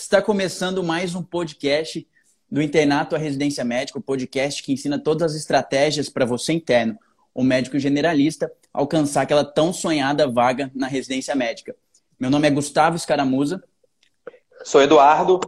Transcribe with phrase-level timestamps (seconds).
[0.00, 2.06] Está começando mais um podcast
[2.48, 6.96] do Internato à Residência Médica, o podcast que ensina todas as estratégias para você interno,
[7.34, 11.74] o médico generalista, alcançar aquela tão sonhada vaga na residência médica.
[12.18, 13.60] Meu nome é Gustavo Escaramuza.
[14.62, 15.40] Sou Eduardo.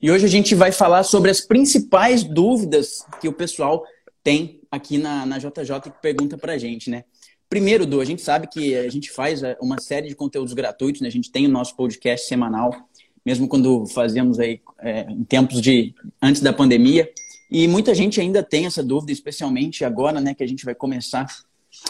[0.00, 3.84] E hoje a gente vai falar sobre as principais dúvidas que o pessoal
[4.22, 7.02] tem aqui na, na JJ que pergunta para a gente, né?
[7.48, 11.02] Primeiro, Du, a gente sabe que a gente faz é, uma série de conteúdos gratuitos,
[11.02, 11.08] né?
[11.08, 12.88] A gente tem o nosso podcast semanal,
[13.24, 17.10] mesmo quando fazíamos aí é, em tempos de antes da pandemia.
[17.50, 21.26] E muita gente ainda tem essa dúvida, especialmente agora, né, que a gente vai começar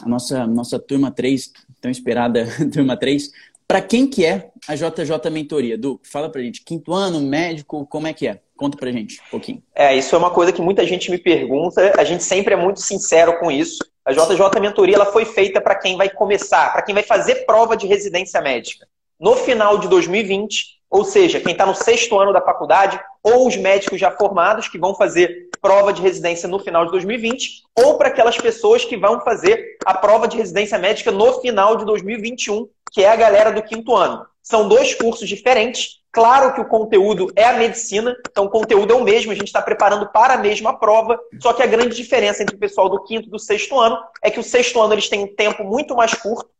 [0.02, 3.30] a nossa, nossa turma 3, tão esperada turma 3.
[3.66, 5.78] Para quem que é a JJ Mentoria?
[5.78, 8.40] Du, fala pra gente, quinto ano, médico, como é que é?
[8.56, 9.62] Conta pra gente um pouquinho.
[9.74, 12.80] É, isso é uma coisa que muita gente me pergunta, a gente sempre é muito
[12.80, 13.78] sincero com isso.
[14.04, 17.76] A JJ Mentoria ela foi feita para quem vai começar, para quem vai fazer prova
[17.76, 18.86] de residência médica.
[19.18, 23.56] No final de 2020, ou seja, quem está no sexto ano da faculdade, ou os
[23.56, 28.08] médicos já formados que vão fazer prova de residência no final de 2020, ou para
[28.08, 33.02] aquelas pessoas que vão fazer a prova de residência médica no final de 2021, que
[33.02, 34.26] é a galera do quinto ano.
[34.42, 38.94] São dois cursos diferentes, Claro que o conteúdo é a medicina, então o conteúdo é
[38.94, 42.42] o mesmo, a gente está preparando para a mesma prova, só que a grande diferença
[42.42, 45.08] entre o pessoal do quinto e do sexto ano é que o sexto ano eles
[45.08, 46.50] têm um tempo muito mais curto,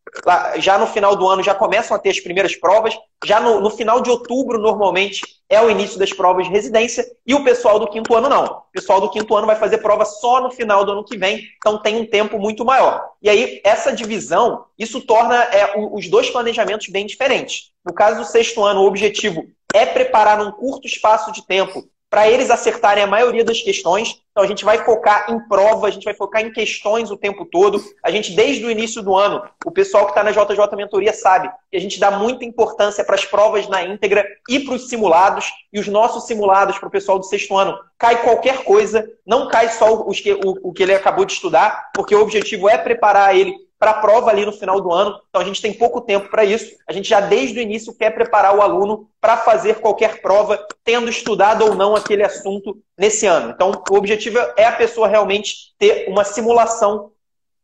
[0.56, 3.70] já no final do ano já começam a ter as primeiras provas, já no, no
[3.70, 7.86] final de outubro, normalmente, é o início das provas de residência, e o pessoal do
[7.86, 8.44] quinto ano não.
[8.44, 11.42] O pessoal do quinto ano vai fazer prova só no final do ano que vem,
[11.58, 13.04] então tem um tempo muito maior.
[13.20, 17.70] E aí, essa divisão, isso torna é, os dois planejamentos bem diferentes.
[17.84, 22.28] No caso do sexto ano, o objetivo é preparar num curto espaço de tempo para
[22.28, 24.20] eles acertarem a maioria das questões.
[24.32, 27.46] Então a gente vai focar em prova, a gente vai focar em questões o tempo
[27.46, 27.82] todo.
[28.04, 31.50] A gente, desde o início do ano, o pessoal que está na JJ Mentoria sabe
[31.70, 35.46] que a gente dá muita importância para as provas na íntegra e para os simulados.
[35.72, 39.70] E os nossos simulados para o pessoal do sexto ano cai qualquer coisa, não cai
[39.70, 43.34] só os que, o, o que ele acabou de estudar, porque o objetivo é preparar
[43.34, 45.18] ele para a prova ali no final do ano.
[45.28, 46.70] Então a gente tem pouco tempo para isso.
[46.86, 51.10] A gente já desde o início quer preparar o aluno para fazer qualquer prova, tendo
[51.10, 53.50] estudado ou não aquele assunto nesse ano.
[53.50, 57.10] Então o objetivo é a pessoa realmente ter uma simulação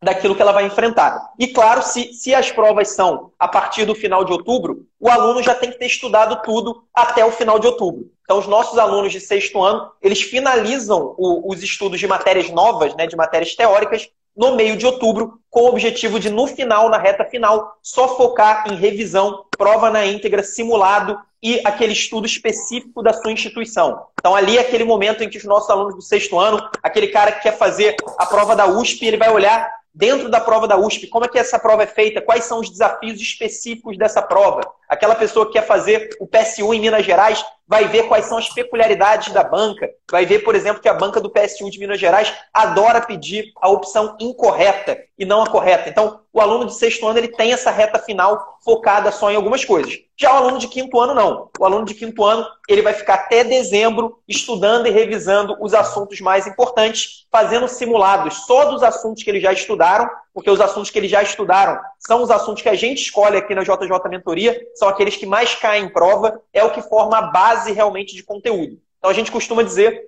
[0.03, 1.35] daquilo que ela vai enfrentar.
[1.39, 5.41] E claro, se, se as provas são a partir do final de outubro, o aluno
[5.41, 8.11] já tem que ter estudado tudo até o final de outubro.
[8.23, 12.95] Então, os nossos alunos de sexto ano, eles finalizam o, os estudos de matérias novas,
[12.95, 16.97] né, de matérias teóricas, no meio de outubro, com o objetivo de, no final, na
[16.97, 23.13] reta final, só focar em revisão, prova na íntegra, simulado e aquele estudo específico da
[23.13, 24.07] sua instituição.
[24.21, 27.33] Então, ali é aquele momento em que os nossos alunos do sexto ano, aquele cara
[27.33, 31.09] que quer fazer a prova da USP, ele vai olhar dentro da prova da USP,
[31.09, 34.61] como é que essa prova é feita, quais são os desafios específicos dessa prova.
[34.89, 38.49] Aquela pessoa que quer fazer o PSU em Minas Gerais vai ver quais são as
[38.49, 42.33] peculiaridades da banca, vai ver, por exemplo, que a banca do PSU de Minas Gerais
[42.53, 45.91] adora pedir a opção incorreta e não a correta.
[45.91, 49.67] Então, o aluno de sexto ano ele tem essa reta final focada só em algumas
[49.67, 49.99] coisas.
[50.17, 51.51] Já o aluno de quinto ano, não.
[51.59, 56.21] O aluno de quinto ano ele vai ficar até dezembro estudando e revisando os assuntos
[56.21, 60.99] mais importantes, fazendo simulados só dos assuntos que eles já estudaram, porque os assuntos que
[60.99, 64.89] eles já estudaram são os assuntos que a gente escolhe aqui na JJ Mentoria, são
[64.89, 68.79] aqueles que mais caem em prova, é o que forma a base realmente de conteúdo.
[68.99, 70.05] Então a gente costuma dizer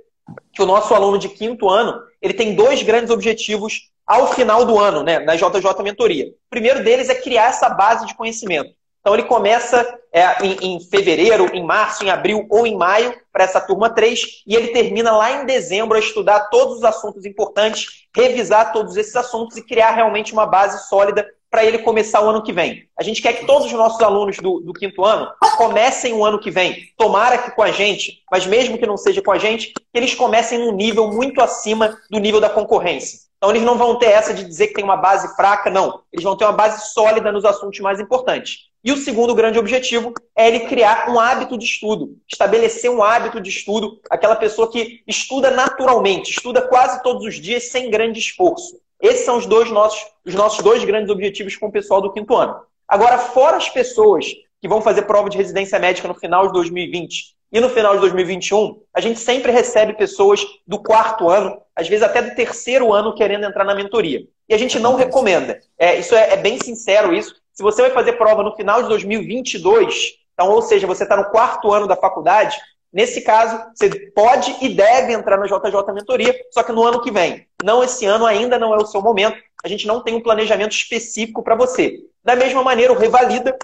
[0.53, 4.79] que o nosso aluno de quinto ano ele tem dois grandes objetivos ao final do
[4.79, 6.27] ano, né, na JJ Mentoria.
[6.27, 8.75] O primeiro deles é criar essa base de conhecimento.
[9.01, 13.45] Então ele começa é, em, em, fevereiro, em março, em abril ou em maio para
[13.45, 18.07] essa turma 3 e ele termina lá em dezembro a estudar todos os assuntos importantes,
[18.15, 22.43] revisar todos esses assuntos e criar realmente uma base sólida para ele começar o ano
[22.43, 22.89] que vem.
[22.97, 26.39] A gente quer que todos os nossos alunos do, do, quinto ano comecem o ano
[26.39, 26.89] que vem.
[26.97, 30.15] Tomara que com a gente, mas mesmo que não seja com a gente, que eles
[30.15, 33.19] comecem num nível muito acima do nível da concorrência.
[33.37, 36.03] Então eles não vão ter essa de dizer que tem uma base fraca, não.
[36.13, 38.70] Eles vão ter uma base sólida nos assuntos mais importantes.
[38.83, 43.39] E o segundo grande objetivo é ele criar um hábito de estudo, estabelecer um hábito
[43.39, 48.81] de estudo, aquela pessoa que estuda naturalmente, estuda quase todos os dias sem grande esforço.
[49.01, 52.35] Esses são os dois nossos, os nossos dois grandes objetivos com o pessoal do quinto
[52.35, 52.57] ano.
[52.89, 54.27] Agora, fora as pessoas
[54.61, 58.01] que vão fazer prova de residência médica no final de 2020 e no final de
[58.01, 63.15] 2021, a gente sempre recebe pessoas do quarto ano, às vezes até do terceiro ano,
[63.15, 64.25] querendo entrar na mentoria.
[64.49, 65.61] E a gente não recomenda.
[65.79, 67.40] É, isso é, é bem sincero isso.
[67.61, 71.27] Se você vai fazer prova no final de 2022, então, ou seja, você está no
[71.27, 72.57] quarto ano da faculdade,
[72.91, 77.11] nesse caso, você pode e deve entrar na JJ Mentoria, só que no ano que
[77.11, 77.47] vem.
[77.63, 79.37] Não esse ano ainda não é o seu momento.
[79.63, 81.99] A gente não tem um planejamento específico para você.
[82.25, 83.55] Da mesma maneira, o Revalida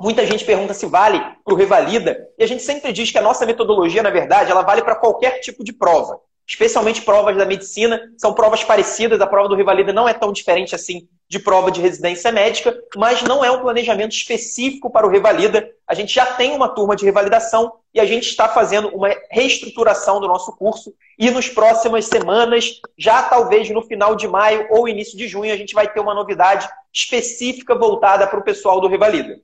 [0.00, 3.22] Muita gente pergunta se vale para o Revalida, e a gente sempre diz que a
[3.22, 8.00] nossa metodologia, na verdade, ela vale para qualquer tipo de prova especialmente provas da medicina,
[8.16, 11.80] são provas parecidas, a prova do Rivalida não é tão diferente assim de prova de
[11.80, 15.68] residência médica, mas não é um planejamento específico para o Revalida.
[15.86, 20.20] A gente já tem uma turma de revalidação e a gente está fazendo uma reestruturação
[20.20, 25.16] do nosso curso e nos próximas semanas, já talvez no final de maio ou início
[25.16, 29.40] de junho, a gente vai ter uma novidade específica voltada para o pessoal do Revalida.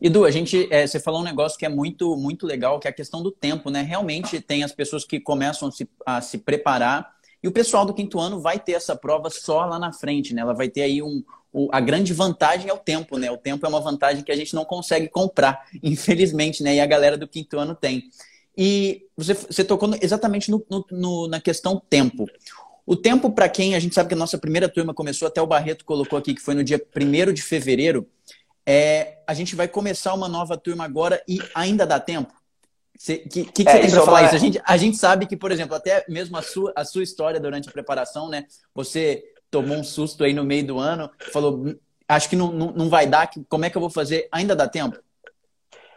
[0.00, 2.90] Edu, a gente, é, você falou um negócio que é muito, muito legal, que é
[2.90, 3.82] a questão do tempo, né?
[3.82, 7.94] Realmente tem as pessoas que começam a se, a se preparar e o pessoal do
[7.94, 10.42] quinto ano vai ter essa prova só lá na frente, né?
[10.42, 13.30] Ela vai ter aí um, o, a grande vantagem é o tempo, né?
[13.30, 16.74] O tempo é uma vantagem que a gente não consegue comprar, infelizmente, né?
[16.74, 18.04] E a galera do quinto ano tem.
[18.56, 22.26] E você, você tocou exatamente no, no, no, na questão tempo.
[22.84, 25.46] O tempo, para quem a gente sabe que a nossa primeira turma começou, até o
[25.46, 28.08] Barreto colocou aqui, que foi no dia 1 de fevereiro,
[28.66, 32.32] é, a gente vai começar uma nova turma agora e ainda dá tempo?
[32.98, 34.34] O que, que, que é, você tem para falar isso?
[34.34, 37.38] A gente, a gente sabe que, por exemplo, até mesmo a sua, a sua história
[37.38, 38.44] durante a preparação, né?
[38.74, 41.64] Você tomou um susto aí no meio do ano, falou,
[42.08, 44.28] acho que não, não, não vai dar, como é que eu vou fazer?
[44.32, 44.98] Ainda dá tempo?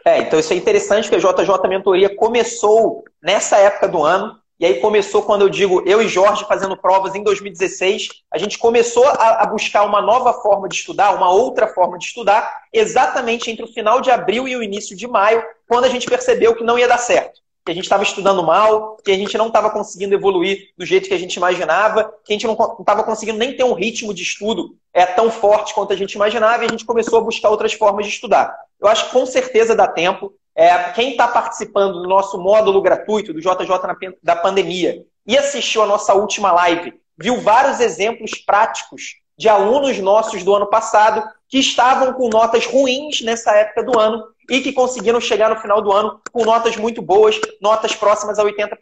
[0.04, 4.40] É, então isso é interessante que a JJ Mentoria começou nessa época do ano.
[4.62, 8.56] E aí começou quando eu digo eu e Jorge fazendo provas em 2016, a gente
[8.56, 13.50] começou a, a, buscar uma nova forma de estudar, uma outra forma de estudar, exatamente
[13.50, 16.62] entre o final de abril e o início de maio, quando a gente percebeu que
[16.62, 17.40] não ia dar certo.
[17.66, 21.08] Que a gente estava estudando mal, que a gente não estava conseguindo evoluir do jeito
[21.08, 24.22] que a gente imaginava, que a gente não estava conseguindo nem ter um ritmo de
[24.22, 27.72] estudo é, tão forte quanto a gente imaginava, e a gente começou a buscar outras
[27.72, 28.56] formas de estudar.
[28.80, 30.32] Eu acho que com certeza dá tempo.
[30.54, 35.82] É, quem está participando do nosso módulo gratuito do JJ na, da pandemia e assistiu
[35.82, 41.58] a nossa última live, viu vários exemplos práticos de alunos nossos do ano passado que
[41.58, 45.92] estavam com notas ruins nessa época do ano e que conseguiram chegar no final do
[45.92, 48.76] ano com notas muito boas, notas próximas a 80%.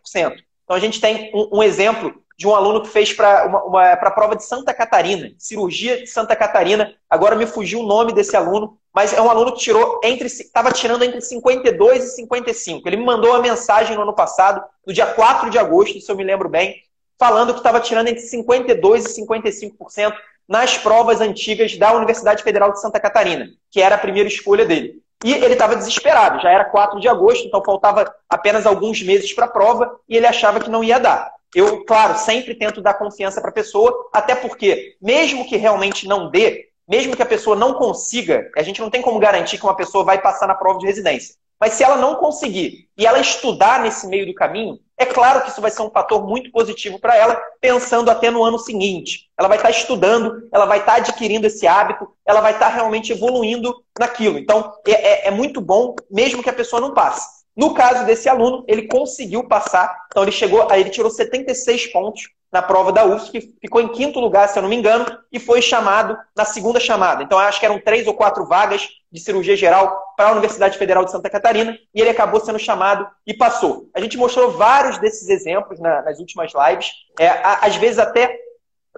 [0.65, 3.93] Então a gente tem um, um exemplo de um aluno que fez para uma, uma,
[3.93, 6.95] a prova de Santa Catarina, cirurgia de Santa Catarina.
[7.09, 10.73] Agora me fugiu o nome desse aluno, mas é um aluno que tirou entre estava
[10.73, 12.89] tirando entre 52 e 55.
[12.89, 16.17] Ele me mandou uma mensagem no ano passado, no dia 4 de agosto, se eu
[16.17, 16.77] me lembro bem,
[17.19, 20.13] falando que estava tirando entre 52 e 55%
[20.49, 25.01] nas provas antigas da Universidade Federal de Santa Catarina, que era a primeira escolha dele.
[25.23, 29.45] E ele estava desesperado, já era 4 de agosto, então faltava apenas alguns meses para
[29.45, 31.31] a prova e ele achava que não ia dar.
[31.55, 36.31] Eu, claro, sempre tento dar confiança para a pessoa, até porque, mesmo que realmente não
[36.31, 39.77] dê, mesmo que a pessoa não consiga, a gente não tem como garantir que uma
[39.77, 41.37] pessoa vai passar na prova de residência.
[41.61, 45.51] Mas se ela não conseguir e ela estudar nesse meio do caminho, é claro que
[45.51, 49.31] isso vai ser um fator muito positivo para ela, pensando até no ano seguinte.
[49.39, 53.85] Ela vai estar estudando, ela vai estar adquirindo esse hábito, ela vai estar realmente evoluindo
[53.99, 54.39] naquilo.
[54.39, 57.40] Então, é, é, é muito bom, mesmo que a pessoa não passe.
[57.61, 62.23] No caso desse aluno, ele conseguiu passar, então ele chegou, aí ele tirou 76 pontos
[62.51, 65.61] na prova da UFSC, ficou em quinto lugar, se eu não me engano, e foi
[65.61, 67.23] chamado na segunda chamada.
[67.23, 71.05] Então, acho que eram três ou quatro vagas de cirurgia geral para a Universidade Federal
[71.05, 73.91] de Santa Catarina, e ele acabou sendo chamado e passou.
[73.95, 78.39] A gente mostrou vários desses exemplos na, nas últimas lives, é, às vezes até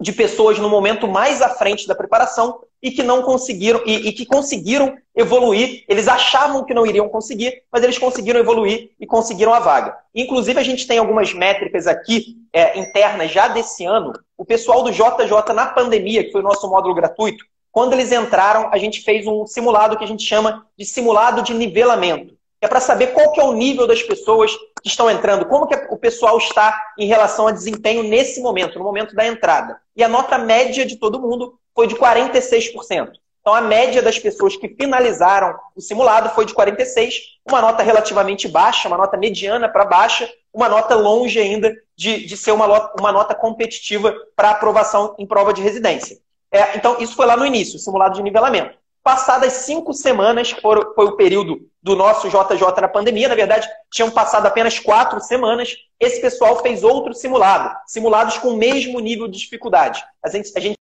[0.00, 4.12] de pessoas no momento mais à frente da preparação e que não conseguiram e, e,
[4.12, 5.84] que conseguiram evoluir.
[5.88, 9.96] Eles achavam que não iriam conseguir, mas eles conseguiram evoluir e conseguiram a vaga.
[10.14, 14.12] Inclusive a gente tem algumas métricas aqui é, internas já desse ano.
[14.36, 18.69] O pessoal do JJ na pandemia, que foi o nosso módulo gratuito, quando eles entraram,
[18.72, 22.79] a gente fez um simulado que a gente chama de simulado de nivelamento é para
[22.79, 26.39] saber qual que é o nível das pessoas que estão entrando, como que o pessoal
[26.39, 29.81] está em relação a desempenho nesse momento, no momento da entrada.
[29.96, 33.12] E a nota média de todo mundo foi de 46%.
[33.43, 37.14] Então, a média das pessoas que finalizaram o simulado foi de 46,
[37.44, 42.36] uma nota relativamente baixa, uma nota mediana para baixa, uma nota longe ainda de, de
[42.36, 46.19] ser uma, uma nota competitiva para aprovação em prova de residência.
[46.52, 48.79] É, então, isso foi lá no início, o simulado de nivelamento.
[49.02, 54.46] Passadas cinco semanas, foi o período do nosso JJ na pandemia, na verdade, tinham passado
[54.46, 60.05] apenas quatro semanas, esse pessoal fez outro simulado, simulados com o mesmo nível de dificuldade.
[60.24, 60.76] A gente, a gente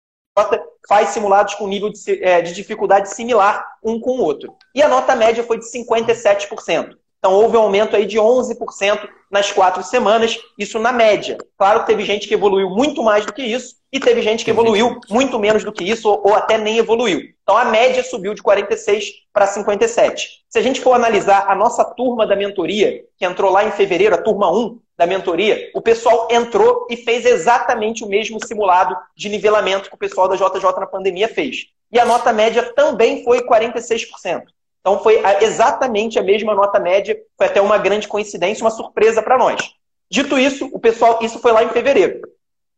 [0.88, 4.56] faz simulados com nível de, é, de dificuldade similar um com o outro.
[4.74, 6.96] E a nota média foi de 57%.
[7.22, 11.38] Então houve um aumento aí de 11% nas quatro semanas, isso na média.
[11.56, 14.50] Claro que teve gente que evoluiu muito mais do que isso, e teve gente que
[14.50, 17.22] evoluiu muito menos do que isso, ou, ou até nem evoluiu.
[17.44, 20.44] Então a média subiu de 46 para 57.
[20.50, 24.16] Se a gente for analisar a nossa turma da mentoria, que entrou lá em fevereiro,
[24.16, 29.30] a turma 1 da mentoria, o pessoal entrou e fez exatamente o mesmo simulado de
[29.30, 31.70] nivelamento que o pessoal da JJ na pandemia fez.
[31.92, 34.44] E a nota média também foi 46%.
[34.80, 39.40] Então foi exatamente a mesma nota média, foi até uma grande coincidência, uma surpresa para
[39.40, 39.72] nós.
[40.08, 42.22] Dito isso, o pessoal, isso foi lá em fevereiro.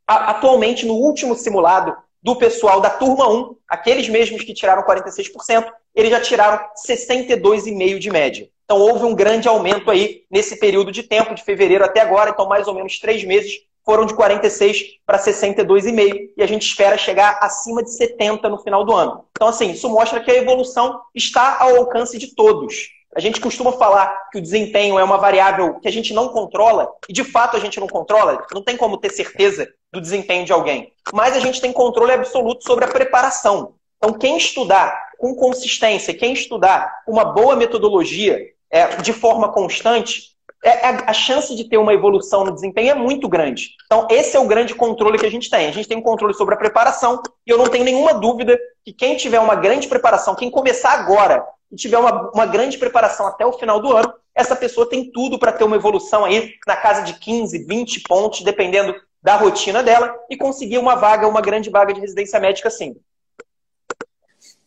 [0.07, 6.11] Atualmente, no último simulado do pessoal da turma 1, aqueles mesmos que tiraram 46%, eles
[6.11, 8.49] já tiraram 62,5% de média.
[8.65, 12.47] Então houve um grande aumento aí nesse período de tempo, de fevereiro até agora, então
[12.47, 17.37] mais ou menos três meses foram de 46 para 62,5 e a gente espera chegar
[17.41, 19.25] acima de 70 no final do ano.
[19.31, 22.89] Então, assim, isso mostra que a evolução está ao alcance de todos.
[23.15, 26.89] A gente costuma falar que o desempenho é uma variável que a gente não controla,
[27.07, 30.51] e de fato a gente não controla, não tem como ter certeza do desempenho de
[30.51, 30.91] alguém.
[31.13, 33.75] Mas a gente tem controle absoluto sobre a preparação.
[33.97, 40.69] Então, quem estudar com consistência, quem estudar uma boa metodologia, é, de forma constante, é,
[40.69, 43.69] é, a chance de ter uma evolução no desempenho é muito grande.
[43.85, 45.69] Então, esse é o grande controle que a gente tem.
[45.69, 48.91] A gente tem um controle sobre a preparação e eu não tenho nenhuma dúvida que
[48.91, 53.45] quem tiver uma grande preparação, quem começar agora e tiver uma, uma grande preparação até
[53.45, 57.03] o final do ano, essa pessoa tem tudo para ter uma evolução aí na casa
[57.03, 61.93] de 15, 20 pontos, dependendo da rotina dela, e conseguir uma vaga, uma grande vaga
[61.93, 62.97] de residência médica sim.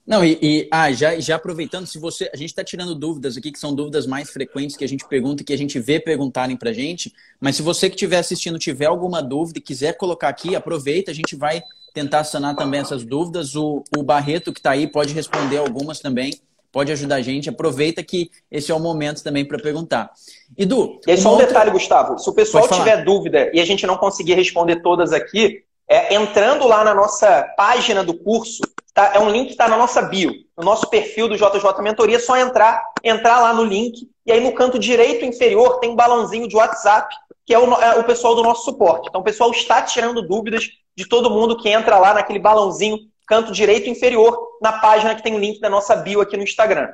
[0.06, 2.30] Não, e, e, ah, já, já aproveitando, se você.
[2.32, 5.42] A gente está tirando dúvidas aqui, que são dúvidas mais frequentes que a gente pergunta,
[5.42, 7.12] que a gente vê perguntarem para a gente.
[7.40, 11.14] Mas se você que estiver assistindo tiver alguma dúvida e quiser colocar aqui, aproveita, a
[11.14, 11.60] gente vai
[11.92, 13.56] tentar sanar também essas dúvidas.
[13.56, 16.38] O, o Barreto que está aí pode responder algumas também,
[16.70, 17.48] pode ajudar a gente.
[17.48, 20.12] Aproveita que esse é o momento também para perguntar.
[20.56, 21.00] Edu.
[21.04, 21.48] E aí, só um outra...
[21.48, 22.16] detalhe, Gustavo.
[22.16, 26.66] Se o pessoal tiver dúvida e a gente não conseguir responder todas aqui, é, entrando
[26.66, 28.62] lá na nossa página do curso,
[28.92, 32.16] tá, é um link que está na nossa bio, no nosso perfil do JJ Mentoria,
[32.16, 35.96] é só entrar, entrar lá no link, e aí no canto direito inferior tem um
[35.96, 37.14] balãozinho de WhatsApp,
[37.44, 39.08] que é o, é o pessoal do nosso suporte.
[39.08, 43.52] Então o pessoal está tirando dúvidas de todo mundo que entra lá naquele balãozinho, canto
[43.52, 46.88] direito inferior, na página que tem o link da nossa bio aqui no Instagram.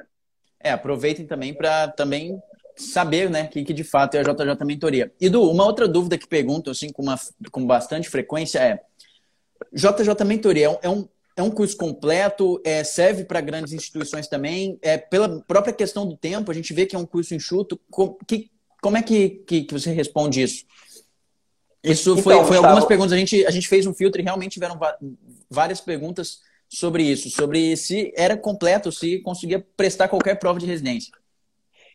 [0.61, 2.41] É, aproveitem também para também
[2.83, 5.13] saber, né, que, que de fato é a JJ Mentoria.
[5.21, 7.19] E Du, uma outra dúvida que pergunto assim com, uma,
[7.51, 8.83] com bastante frequência é
[9.73, 14.99] JJ Mentoria é um, é um curso completo, é, serve para grandes instituições também, é
[14.99, 17.81] pela própria questão do tempo, a gente vê que é um curso enxuto.
[17.91, 20.65] Com, que, como é que, que, que, você responde isso?
[21.83, 24.53] Isso foi, então, foi algumas perguntas, a gente, a gente fez um filtro e realmente
[24.53, 24.79] tiveram
[25.51, 31.13] várias perguntas sobre isso, sobre se era completo, se conseguia prestar qualquer prova de residência.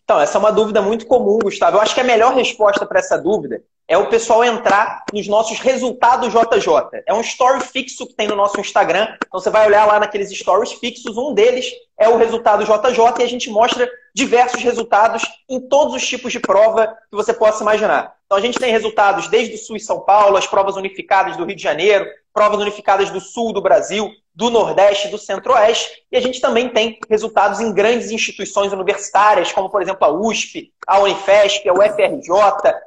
[0.08, 1.76] Então, essa é uma dúvida muito comum, Gustavo.
[1.76, 5.60] Eu acho que a melhor resposta para essa dúvida é o pessoal entrar nos nossos
[5.60, 7.04] resultados JJ.
[7.06, 9.06] É um story fixo que tem no nosso Instagram.
[9.28, 13.24] Então você vai olhar lá naqueles stories fixos, um deles é o resultado JJ e
[13.24, 18.16] a gente mostra diversos resultados em todos os tipos de prova que você possa imaginar.
[18.26, 21.44] Então a gente tem resultados desde o Sul e São Paulo, as provas unificadas do
[21.44, 26.22] Rio de Janeiro, provas unificadas do Sul do Brasil, do Nordeste, do Centro-Oeste, e a
[26.22, 31.68] gente também tem resultados em grandes instituições universitárias, como, por exemplo, a USP, a Unifesp,
[31.68, 32.30] a UFRJ,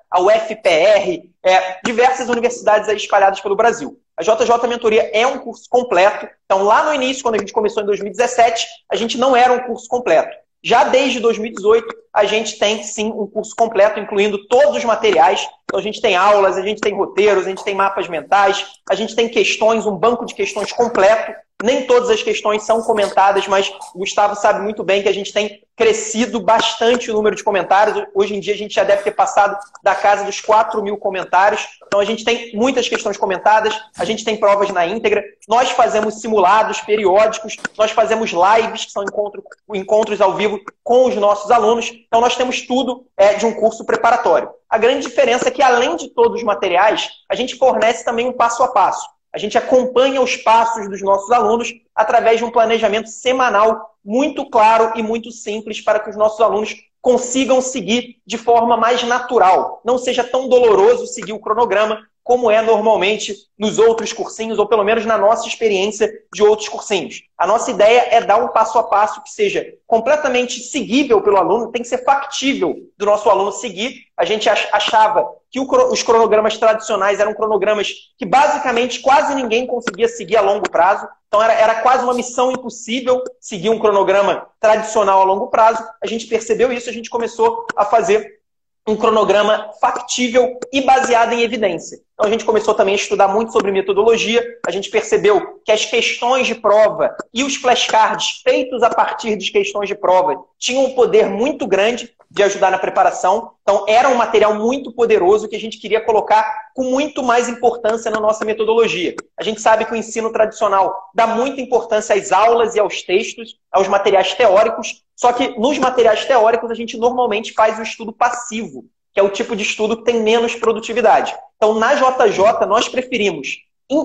[0.08, 3.98] a UFPR, é, diversas universidades espalhadas pelo Brasil.
[4.16, 7.82] A JJ Mentoria é um curso completo, então lá no início, quando a gente começou
[7.82, 10.36] em 2017, a gente não era um curso completo.
[10.62, 15.48] Já desde 2018, a gente tem sim um curso completo, incluindo todos os materiais.
[15.70, 18.94] Então, a gente tem aulas, a gente tem roteiros, a gente tem mapas mentais, a
[18.96, 23.70] gente tem questões, um banco de questões completo nem todas as questões são comentadas, mas
[23.94, 28.06] o Gustavo sabe muito bem que a gente tem crescido bastante o número de comentários.
[28.14, 31.66] Hoje em dia a gente já deve ter passado da casa dos 4 mil comentários.
[31.86, 36.20] Então a gente tem muitas questões comentadas, a gente tem provas na íntegra, nós fazemos
[36.20, 39.42] simulados periódicos, nós fazemos lives, que são encontro,
[39.74, 41.90] encontros ao vivo com os nossos alunos.
[42.06, 44.50] Então nós temos tudo é, de um curso preparatório.
[44.70, 48.32] A grande diferença é que, além de todos os materiais, a gente fornece também um
[48.32, 49.04] passo a passo.
[49.32, 54.92] A gente acompanha os passos dos nossos alunos através de um planejamento semanal muito claro
[54.94, 59.80] e muito simples para que os nossos alunos consigam seguir de forma mais natural.
[59.84, 64.84] Não seja tão doloroso seguir o cronograma como é normalmente nos outros cursinhos, ou pelo
[64.84, 67.22] menos na nossa experiência de outros cursinhos.
[67.36, 71.72] A nossa ideia é dar um passo a passo que seja completamente seguível pelo aluno,
[71.72, 74.04] tem que ser factível do nosso aluno seguir.
[74.16, 80.36] A gente achava que os cronogramas tradicionais eram cronogramas que basicamente quase ninguém conseguia seguir
[80.36, 81.08] a longo prazo.
[81.26, 85.84] Então era, era quase uma missão impossível seguir um cronograma tradicional a longo prazo.
[86.02, 88.39] A gente percebeu isso, a gente começou a fazer
[88.86, 91.98] um cronograma factível e baseado em evidência.
[92.14, 95.84] Então a gente começou também a estudar muito sobre metodologia, a gente percebeu que as
[95.84, 100.94] questões de prova e os flashcards feitos a partir de questões de prova tinham um
[100.94, 103.52] poder muito grande de ajudar na preparação.
[103.62, 108.10] Então, era um material muito poderoso que a gente queria colocar com muito mais importância
[108.10, 109.14] na nossa metodologia.
[109.36, 113.56] A gente sabe que o ensino tradicional dá muita importância às aulas e aos textos,
[113.72, 118.86] aos materiais teóricos, Só que nos materiais teóricos a gente normalmente faz o estudo passivo,
[119.12, 121.36] que é o tipo de estudo que tem menos produtividade.
[121.56, 123.58] Então, na JJ, nós preferimos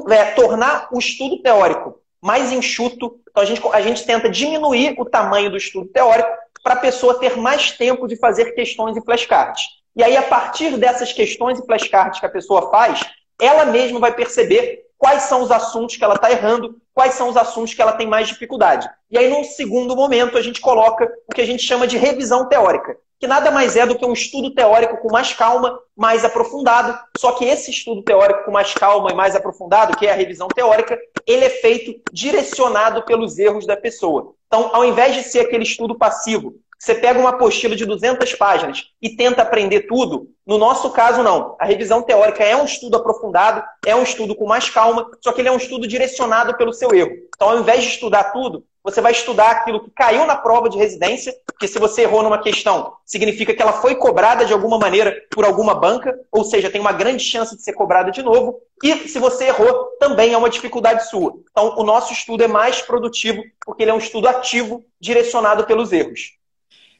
[0.10, 3.22] é, tornar o estudo teórico mais enxuto.
[3.29, 6.29] Então, a gente, a gente tenta diminuir o tamanho do estudo teórico
[6.62, 9.63] para a pessoa ter mais tempo de fazer questões e flashcards.
[9.95, 13.00] E aí, a partir dessas questões e flashcards que a pessoa faz,
[13.39, 17.37] ela mesma vai perceber quais são os assuntos que ela está errando, quais são os
[17.37, 18.89] assuntos que ela tem mais dificuldade.
[19.11, 22.47] E aí, num segundo momento, a gente coloca o que a gente chama de revisão
[22.47, 26.97] teórica, que nada mais é do que um estudo teórico com mais calma, mais aprofundado.
[27.17, 30.47] Só que esse estudo teórico com mais calma e mais aprofundado, que é a revisão
[30.47, 34.33] teórica, ele é feito direcionado pelos erros da pessoa.
[34.47, 38.91] Então, ao invés de ser aquele estudo passivo, você pega uma apostila de 200 páginas
[39.01, 40.29] e tenta aprender tudo.
[40.45, 41.55] No nosso caso, não.
[41.59, 45.41] A revisão teórica é um estudo aprofundado, é um estudo com mais calma, só que
[45.41, 47.11] ele é um estudo direcionado pelo seu erro.
[47.35, 50.77] Então, ao invés de estudar tudo, você vai estudar aquilo que caiu na prova de
[50.77, 55.15] residência, porque se você errou numa questão, significa que ela foi cobrada de alguma maneira
[55.31, 58.59] por alguma banca, ou seja, tem uma grande chance de ser cobrada de novo.
[58.83, 61.33] E se você errou, também é uma dificuldade sua.
[61.49, 65.91] Então, o nosso estudo é mais produtivo, porque ele é um estudo ativo, direcionado pelos
[65.91, 66.35] erros.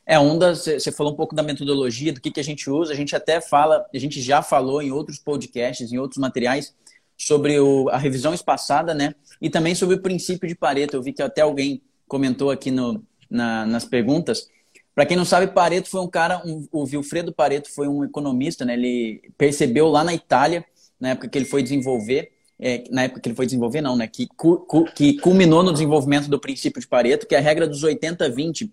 [0.05, 0.65] É, das.
[0.65, 2.93] Você falou um pouco da metodologia, do que, que a gente usa.
[2.93, 6.75] A gente até fala, a gente já falou em outros podcasts, em outros materiais,
[7.17, 9.15] sobre o, a revisão espaçada, né?
[9.41, 10.95] E também sobre o princípio de Pareto.
[10.95, 14.47] Eu vi que até alguém comentou aqui no, na, nas perguntas.
[14.93, 18.63] Para quem não sabe, Pareto foi um cara, um, o Vilfredo Pareto foi um economista,
[18.63, 18.74] né?
[18.74, 20.63] Ele percebeu lá na Itália,
[21.00, 24.07] na época que ele foi desenvolver, é, na época que ele foi desenvolver, não, né?
[24.07, 27.83] Que, cu, que culminou no desenvolvimento do princípio de Pareto, que é a regra dos
[27.83, 28.69] 80-20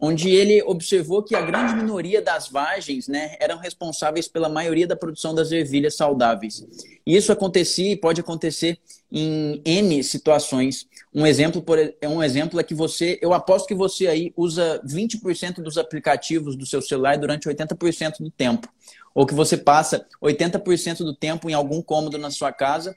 [0.00, 4.94] onde ele observou que a grande minoria das vagens né, eram responsáveis pela maioria da
[4.94, 6.64] produção das ervilhas saudáveis.
[7.04, 8.78] E isso acontecia e pode acontecer
[9.10, 10.86] em N situações.
[11.12, 15.62] Um exemplo, por, um exemplo é que você, eu aposto que você aí usa 20%
[15.62, 18.68] dos aplicativos do seu celular durante 80% do tempo.
[19.14, 22.94] Ou que você passa 80% do tempo em algum cômodo na sua casa,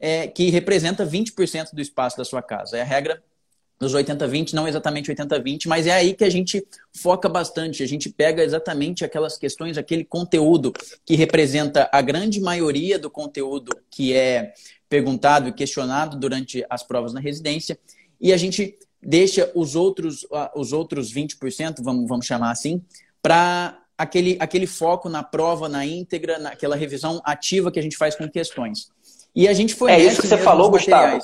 [0.00, 2.78] é, que representa 20% do espaço da sua casa.
[2.78, 3.22] É a regra
[3.78, 7.82] dos 80-20, não exatamente 80-20, mas é aí que a gente foca bastante.
[7.82, 10.72] A gente pega exatamente aquelas questões, aquele conteúdo
[11.04, 14.52] que representa a grande maioria do conteúdo que é
[14.88, 17.78] perguntado e questionado durante as provas na residência,
[18.20, 22.82] e a gente deixa os outros, os outros 20%, vamos, vamos chamar assim,
[23.22, 28.14] para aquele, aquele foco na prova, na íntegra, naquela revisão ativa que a gente faz
[28.14, 28.88] com questões.
[29.34, 29.92] E a gente foi.
[29.92, 31.20] É isso que você falou, Gustavo.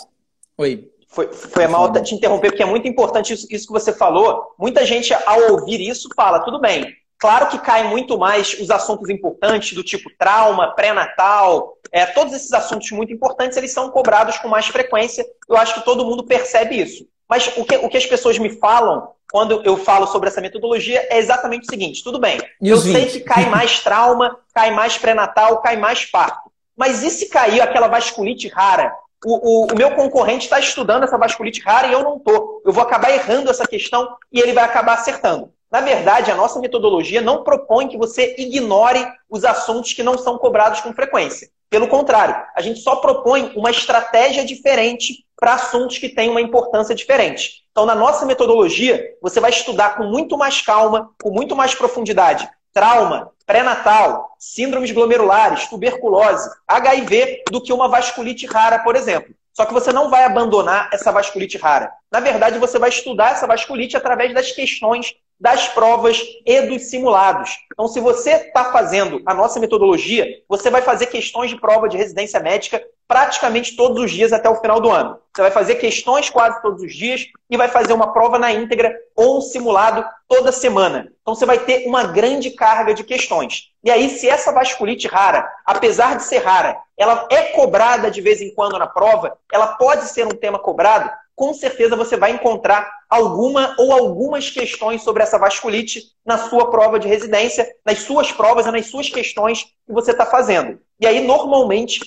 [0.56, 0.90] Oi.
[1.14, 4.54] Foi, foi mal te interromper, porque é muito importante isso, isso que você falou.
[4.58, 6.92] Muita gente, ao ouvir isso, fala: tudo bem,
[7.24, 12.52] Claro que cai muito mais os assuntos importantes do tipo trauma, pré-natal, é, todos esses
[12.52, 15.24] assuntos muito importantes, eles são cobrados com mais frequência.
[15.48, 17.06] Eu acho que todo mundo percebe isso.
[17.26, 21.06] Mas o que, o que as pessoas me falam quando eu falo sobre essa metodologia
[21.08, 25.62] é exatamente o seguinte: tudo bem, eu sei que cai mais trauma, cai mais pré-natal,
[25.62, 26.50] cai mais parto.
[26.76, 28.92] Mas e se cair aquela vasculite rara
[29.24, 32.62] o, o, o meu concorrente está estudando essa vasculite rara e eu não estou.
[32.64, 35.52] Eu vou acabar errando essa questão e ele vai acabar acertando.
[35.70, 40.38] Na verdade, a nossa metodologia não propõe que você ignore os assuntos que não são
[40.38, 41.48] cobrados com frequência.
[41.68, 46.94] Pelo contrário, a gente só propõe uma estratégia diferente para assuntos que têm uma importância
[46.94, 47.64] diferente.
[47.72, 52.48] Então, na nossa metodologia, você vai estudar com muito mais calma, com muito mais profundidade,
[52.74, 59.32] trauma, pré-natal, síndromes glomerulares, tuberculose, HIV, do que uma vasculite rara, por exemplo.
[59.52, 61.92] Só que você não vai abandonar essa vasculite rara.
[62.10, 67.50] Na verdade, você vai estudar essa vasculite através das questões das provas e dos simulados.
[67.72, 71.96] Então, se você está fazendo a nossa metodologia, você vai fazer questões de prova de
[71.96, 75.18] residência médica praticamente todos os dias até o final do ano.
[75.34, 78.94] Você vai fazer questões quase todos os dias e vai fazer uma prova na íntegra
[79.16, 81.12] ou um simulado toda semana.
[81.22, 83.70] Então você vai ter uma grande carga de questões.
[83.82, 88.40] E aí, se essa vasculite rara, apesar de ser rara, ela é cobrada de vez
[88.40, 92.88] em quando na prova, ela pode ser um tema cobrado, com certeza você vai encontrar
[93.10, 98.66] alguma ou algumas questões sobre essa vasculite na sua prova de residência, nas suas provas
[98.66, 100.78] e nas suas questões que você está fazendo.
[101.00, 102.00] E aí, normalmente,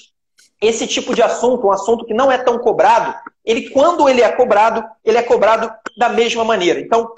[0.61, 3.13] esse tipo de assunto, um assunto que não é tão cobrado,
[3.45, 6.79] ele, quando ele é cobrado, ele é cobrado da mesma maneira.
[6.79, 7.13] Então,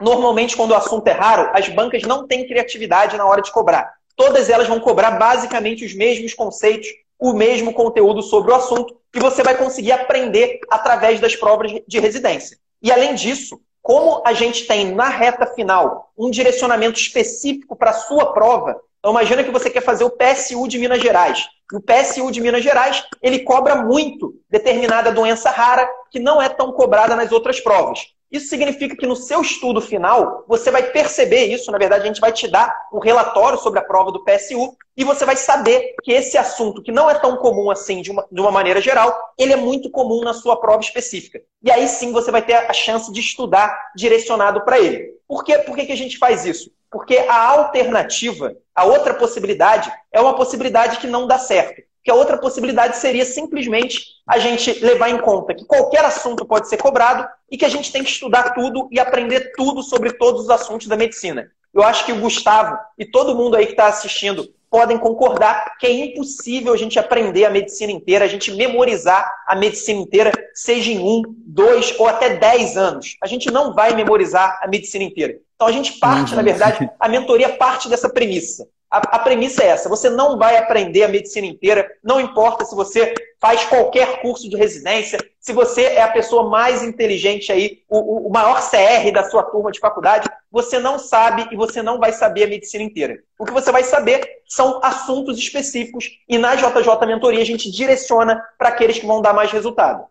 [0.00, 3.94] normalmente, quando o assunto é raro, as bancas não têm criatividade na hora de cobrar.
[4.16, 9.20] Todas elas vão cobrar basicamente os mesmos conceitos, o mesmo conteúdo sobre o assunto, que
[9.20, 12.58] você vai conseguir aprender através das provas de residência.
[12.82, 17.94] E além disso, como a gente tem na reta final um direcionamento específico para a
[17.94, 21.48] sua prova, então imagina que você quer fazer o PSU de Minas Gerais.
[21.72, 26.72] O PSU de Minas Gerais, ele cobra muito determinada doença rara que não é tão
[26.72, 28.12] cobrada nas outras provas.
[28.30, 31.70] Isso significa que no seu estudo final, você vai perceber isso.
[31.70, 35.04] Na verdade, a gente vai te dar um relatório sobre a prova do PSU e
[35.04, 38.40] você vai saber que esse assunto, que não é tão comum assim de uma, de
[38.40, 41.42] uma maneira geral, ele é muito comum na sua prova específica.
[41.62, 45.10] E aí sim você vai ter a chance de estudar direcionado para ele.
[45.28, 45.58] Por, quê?
[45.58, 46.70] Por que, que a gente faz isso?
[46.92, 52.14] Porque a alternativa, a outra possibilidade, é uma possibilidade que não dá certo que a
[52.14, 57.26] outra possibilidade seria simplesmente a gente levar em conta que qualquer assunto pode ser cobrado
[57.50, 60.88] e que a gente tem que estudar tudo e aprender tudo sobre todos os assuntos
[60.88, 61.50] da medicina.
[61.72, 65.86] Eu acho que o Gustavo e todo mundo aí que está assistindo podem concordar que
[65.86, 70.90] é impossível a gente aprender a medicina inteira, a gente memorizar a medicina inteira, seja
[70.90, 73.16] em um, dois ou até dez anos.
[73.22, 75.38] A gente não vai memorizar a medicina inteira.
[75.54, 78.66] Então a gente parte, na verdade, a mentoria parte dessa premissa.
[78.92, 82.74] A, a, premissa é essa: você não vai aprender a medicina inteira, não importa se
[82.74, 88.28] você faz qualquer curso de residência, se você é a pessoa mais inteligente aí, o,
[88.28, 92.12] o maior CR da sua turma de faculdade, você não sabe e você não vai
[92.12, 93.18] saber a medicina inteira.
[93.38, 98.44] O que você vai saber são assuntos específicos e na JJ Mentoria a gente direciona
[98.58, 100.04] para aqueles que vão dar mais resultado.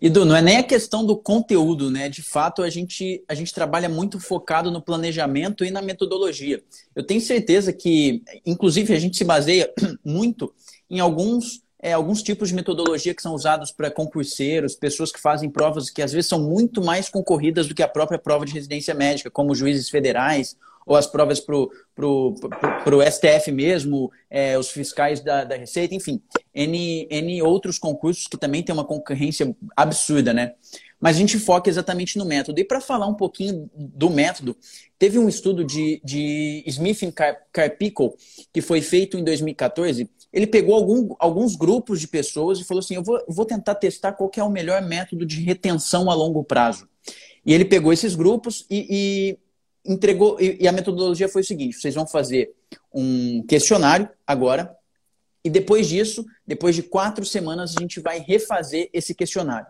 [0.00, 2.08] Edu, não é nem a questão do conteúdo, né?
[2.08, 6.62] De fato, a gente, a gente trabalha muito focado no planejamento e na metodologia.
[6.96, 9.70] Eu tenho certeza que, inclusive, a gente se baseia
[10.02, 10.54] muito
[10.88, 15.50] em alguns, é, alguns tipos de metodologia que são usados para concurseiros, pessoas que fazem
[15.50, 18.94] provas que às vezes são muito mais concorridas do que a própria prova de residência
[18.94, 20.56] médica, como juízes federais
[20.90, 22.34] ou as provas para o
[23.08, 26.20] STF mesmo, é, os fiscais da, da Receita, enfim,
[26.52, 30.54] N, N outros concursos que também tem uma concorrência absurda, né?
[31.00, 32.58] Mas a gente foca exatamente no método.
[32.58, 34.56] E para falar um pouquinho do método,
[34.98, 37.14] teve um estudo de, de Smith e
[37.52, 38.16] Carpico,
[38.52, 40.10] que foi feito em 2014.
[40.32, 44.12] Ele pegou algum, alguns grupos de pessoas e falou assim: Eu vou, vou tentar testar
[44.12, 46.88] qual é o melhor método de retenção a longo prazo.
[47.46, 49.38] E ele pegou esses grupos e
[49.84, 50.38] entregou.
[50.40, 52.52] E a metodologia foi o seguinte: vocês vão fazer
[52.92, 54.76] um questionário agora,
[55.44, 59.68] e depois disso, depois de quatro semanas, a gente vai refazer esse questionário.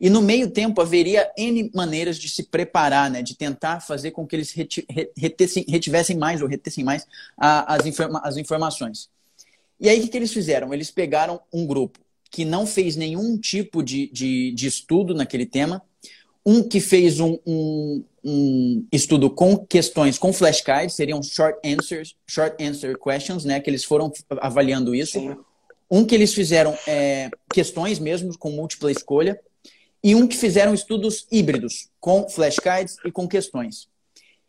[0.00, 4.26] E no meio tempo haveria N maneiras de se preparar, né, de tentar fazer com
[4.26, 4.52] que eles
[5.16, 9.08] retessem, retivessem mais ou retessem mais a, as, informa as informações.
[9.78, 10.74] E aí o que, que eles fizeram?
[10.74, 15.82] Eles pegaram um grupo que não fez nenhum tipo de, de, de estudo naquele tema,
[16.44, 22.62] um que fez um, um, um, estudo com questões com flashcards, seriam short answers, short
[22.62, 23.60] answer questions, né?
[23.60, 25.18] Que eles foram avaliando isso.
[25.18, 25.36] Sim.
[25.90, 29.38] Um que eles fizeram é, questões mesmo com múltipla escolha
[30.02, 33.88] e um que fizeram estudos híbridos com flashcards e com questões.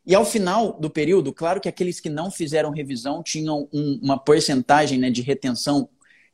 [0.05, 4.17] E ao final do período, claro que aqueles que não fizeram revisão tinham um, uma
[4.17, 5.87] porcentagem né, de retenção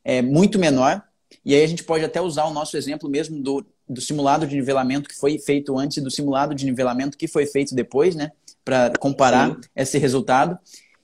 [0.04, 1.02] é, muito menor.
[1.44, 4.54] E aí a gente pode até usar o nosso exemplo mesmo do do simulado de
[4.54, 8.30] nivelamento que foi feito antes e do simulado de nivelamento que foi feito depois, né?
[8.64, 9.60] Para comparar Sim.
[9.74, 10.56] esse resultado.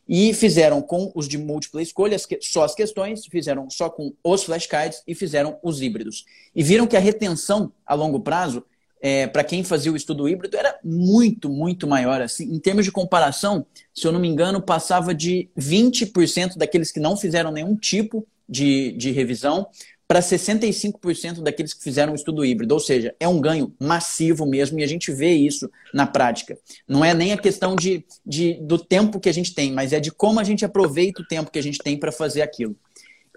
[0.09, 5.03] E fizeram com os de múltipla escolha só as questões, fizeram só com os flashcards
[5.05, 6.25] e fizeram os híbridos.
[6.55, 8.64] E viram que a retenção a longo prazo,
[9.01, 12.22] é, para quem fazia o estudo híbrido, era muito, muito maior.
[12.22, 17.01] Assim, em termos de comparação, se eu não me engano, passava de 20% daqueles que
[17.01, 19.66] não fizeram nenhum tipo de, de revisão
[20.09, 22.75] para 65% daqueles que fizeram o estudo híbrido.
[22.75, 26.57] Ou seja, é um ganho massivo mesmo e a gente vê isso na prática.
[26.87, 29.99] Não é nem a questão de, de, do tempo que a gente tem, mas é
[29.99, 32.77] de como a gente aproveita o tempo que a gente tem para fazer aquilo.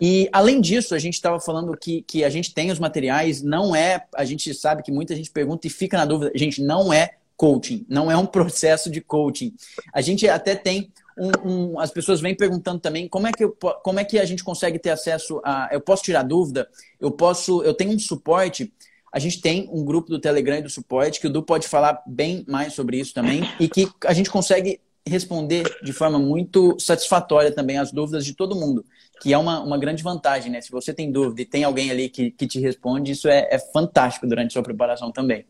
[0.02, 3.76] E, além disso, a gente estava falando que, que a gente tem os materiais, não
[3.76, 4.06] é.
[4.16, 6.32] A gente sabe que muita gente pergunta e fica na dúvida.
[6.36, 9.54] Gente, não é coaching, não é um processo de coaching.
[9.94, 13.56] A gente até tem um, um, as pessoas vêm perguntando também como é que eu,
[13.84, 16.68] como é que a gente consegue ter acesso a eu posso tirar dúvida
[17.00, 18.72] eu posso eu tenho um suporte
[19.12, 22.02] a gente tem um grupo do Telegram e do suporte que o Du pode falar
[22.06, 27.52] bem mais sobre isso também e que a gente consegue responder de forma muito satisfatória
[27.52, 28.86] também as dúvidas de todo mundo,
[29.22, 30.62] que é uma, uma grande vantagem, né?
[30.62, 33.60] Se você tem dúvida e tem alguém ali que, que te responde, isso é, é
[33.60, 35.46] fantástico durante a sua preparação também.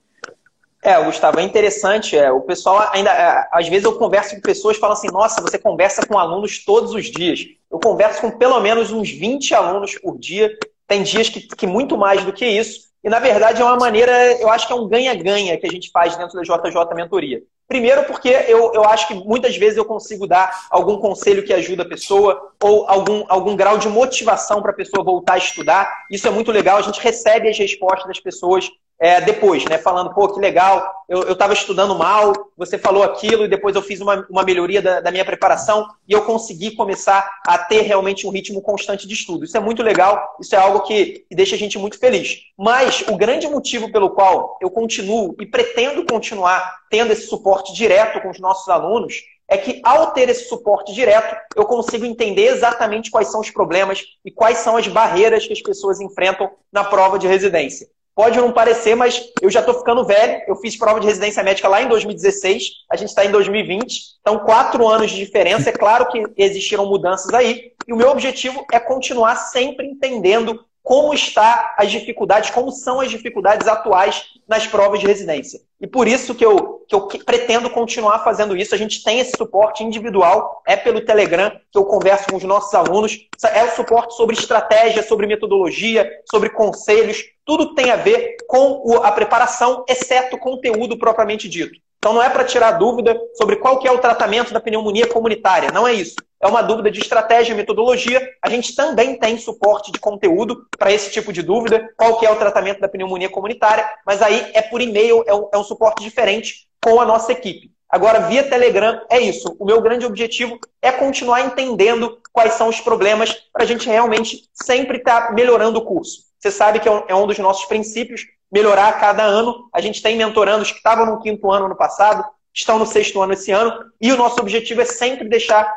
[0.82, 2.18] É, Gustavo, é interessante.
[2.18, 3.12] É, o pessoal ainda.
[3.12, 6.64] É, às vezes eu converso com pessoas e falam assim: nossa, você conversa com alunos
[6.64, 7.42] todos os dias.
[7.70, 10.58] Eu converso com pelo menos uns 20 alunos por dia.
[10.88, 12.90] Tem dias que, que muito mais do que isso.
[13.04, 14.12] E, na verdade, é uma maneira,
[14.42, 17.42] eu acho que é um ganha-ganha que a gente faz dentro da JJ Mentoria.
[17.68, 21.84] Primeiro, porque eu, eu acho que muitas vezes eu consigo dar algum conselho que ajuda
[21.84, 26.06] a pessoa, ou algum, algum grau de motivação para a pessoa voltar a estudar.
[26.10, 26.78] Isso é muito legal.
[26.78, 29.78] A gente recebe as respostas das pessoas é, depois, né?
[29.78, 34.02] Falando, pô, que legal, eu estava estudando mal, você falou aquilo, e depois eu fiz
[34.02, 38.30] uma, uma melhoria da, da, minha preparação e eu consegui começar a ter realmente um
[38.30, 39.46] ritmo constante de estudo.
[39.46, 42.40] Isso é muito legal, isso é algo que, que deixa a gente muito feliz.
[42.58, 48.22] Mas o grande motivo pelo qual eu continuo e pretendo continuar tendo esse suporte direto
[48.22, 49.14] com os nossos alunos
[49.48, 54.04] é que ao ter esse suporte direto, eu consigo entender exatamente quais são os problemas
[54.24, 57.88] e quais são as barreiras que as pessoas enfrentam na prova de residência.
[58.20, 60.42] Pode não parecer, mas eu já estou ficando velho.
[60.46, 64.40] Eu fiz prova de residência médica lá em 2016, a gente está em 2020, então
[64.40, 65.70] quatro anos de diferença.
[65.70, 71.14] É claro que existiram mudanças aí, e o meu objetivo é continuar sempre entendendo como
[71.14, 75.60] está as dificuldades, como são as dificuldades atuais nas provas de residência.
[75.80, 78.74] E por isso que eu, que eu pretendo continuar fazendo isso.
[78.74, 82.74] A gente tem esse suporte individual, é pelo Telegram que eu converso com os nossos
[82.74, 83.20] alunos.
[83.54, 87.24] É o suporte sobre estratégia, sobre metodologia, sobre conselhos.
[87.46, 91.80] Tudo tem a ver com a preparação, exceto o conteúdo propriamente dito.
[92.00, 95.70] Então não é para tirar dúvida sobre qual que é o tratamento da pneumonia comunitária,
[95.72, 96.16] não é isso.
[96.42, 98.26] É uma dúvida de estratégia metodologia.
[98.42, 102.32] A gente também tem suporte de conteúdo para esse tipo de dúvida, qual que é
[102.32, 106.02] o tratamento da pneumonia comunitária, mas aí é por e-mail, é um, é um suporte
[106.02, 107.72] diferente com a nossa equipe.
[107.90, 109.56] Agora, via Telegram, é isso.
[109.60, 114.44] O meu grande objetivo é continuar entendendo quais são os problemas para a gente realmente
[114.54, 116.30] sempre estar tá melhorando o curso.
[116.40, 119.68] Você sabe que é um, é um dos nossos princípios melhorar a cada ano.
[119.74, 122.24] A gente tem mentorandos que estavam no quinto ano no passado,
[122.54, 125.74] estão no sexto ano esse ano, e o nosso objetivo é sempre deixar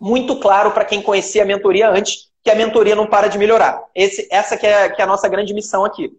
[0.00, 3.82] muito claro para quem conhecia a mentoria antes que a mentoria não para de melhorar.
[3.94, 6.14] Esse, essa que é, que é a nossa grande missão aqui.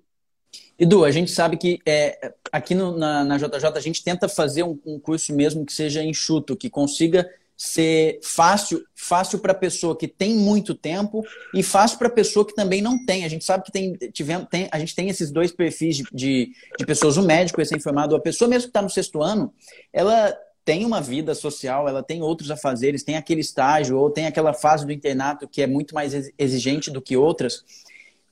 [0.77, 4.63] Edu, a gente sabe que é, aqui no, na, na JJ a gente tenta fazer
[4.63, 9.97] um, um curso mesmo que seja enxuto, que consiga ser fácil, fácil para a pessoa
[9.97, 13.23] que tem muito tempo e fácil para a pessoa que também não tem.
[13.23, 16.51] A gente sabe que tem, tivemos, tem, a gente tem esses dois perfis de, de,
[16.77, 19.53] de pessoas, o médico, esse informado, a pessoa mesmo que está no sexto ano,
[19.93, 20.35] ela
[20.65, 24.83] tem uma vida social, ela tem outros afazeres, tem aquele estágio ou tem aquela fase
[24.83, 27.63] do internato que é muito mais exigente do que outras.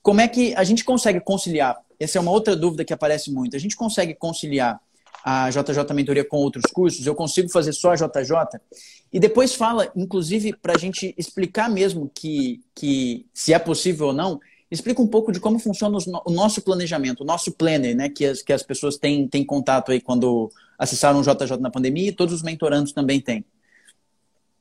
[0.02, 1.80] Como é que a gente consegue conciliar?
[2.00, 3.56] Essa é uma outra dúvida que aparece muito.
[3.56, 4.82] A gente consegue conciliar
[5.24, 7.06] a JJ Mentoria com outros cursos?
[7.06, 8.60] Eu consigo fazer só a JJ?
[9.14, 14.14] E depois fala, inclusive, para a gente explicar mesmo que, que se é possível ou
[14.14, 14.40] não,
[14.72, 18.10] explica um pouco de como funciona o nosso planejamento, o nosso planner, né?
[18.10, 22.10] Que as, que as pessoas têm, têm contato aí quando acessaram o JJ na pandemia
[22.10, 23.46] e todos os mentorandos também têm.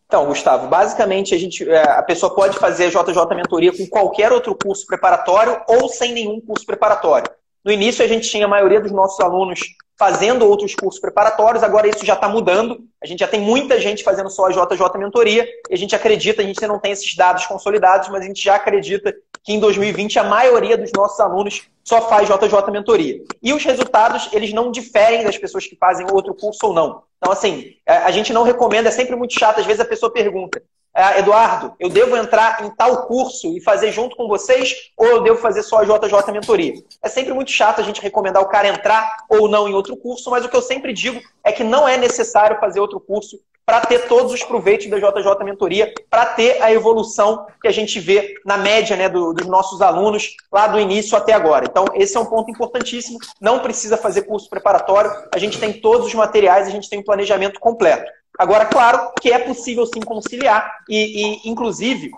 [0.06, 4.30] Então, Gustavo, basicamente a, gente, é, a pessoa pode fazer a JJ Mentoria com qualquer
[4.30, 7.30] outro curso preparatório ou sem nenhum curso preparatório.
[7.64, 9.60] No início, a gente tinha a maioria dos nossos alunos
[9.96, 12.84] fazendo outros cursos preparatórios, agora isso já está mudando.
[13.02, 16.42] A gente já tem muita gente fazendo só a JJ Mentoria e a gente acredita,
[16.42, 20.18] a gente não tem esses dados consolidados, mas a gente já acredita que em 2020
[20.18, 23.22] a maioria dos nossos alunos só faz JJ Mentoria.
[23.42, 27.02] E os resultados, eles não diferem das pessoas que fazem outro curso ou não.
[27.18, 30.12] Então, assim, é, a gente não recomenda, é sempre muito chato, às vezes a pessoa
[30.12, 30.62] pergunta,
[30.94, 35.22] ah, Eduardo, eu devo entrar em tal curso e fazer junto com vocês ou eu
[35.22, 36.74] devo fazer só a JJ Mentoria?
[37.02, 40.30] É sempre muito chato a gente recomendar o cara entrar ou não em outro curso,
[40.30, 43.80] mas o que eu sempre digo é que não é necessário fazer outro curso para
[43.80, 48.34] ter todos os proveitos da JJ Mentoria, para ter a evolução que a gente vê
[48.44, 51.66] na média né, do, dos nossos alunos lá do início até agora.
[51.68, 53.18] Então, esse é um ponto importantíssimo.
[53.40, 57.04] Não precisa fazer curso preparatório, a gente tem todos os materiais, a gente tem um
[57.04, 58.10] planejamento completo.
[58.38, 62.10] Agora, claro que é possível sim conciliar, e, e inclusive,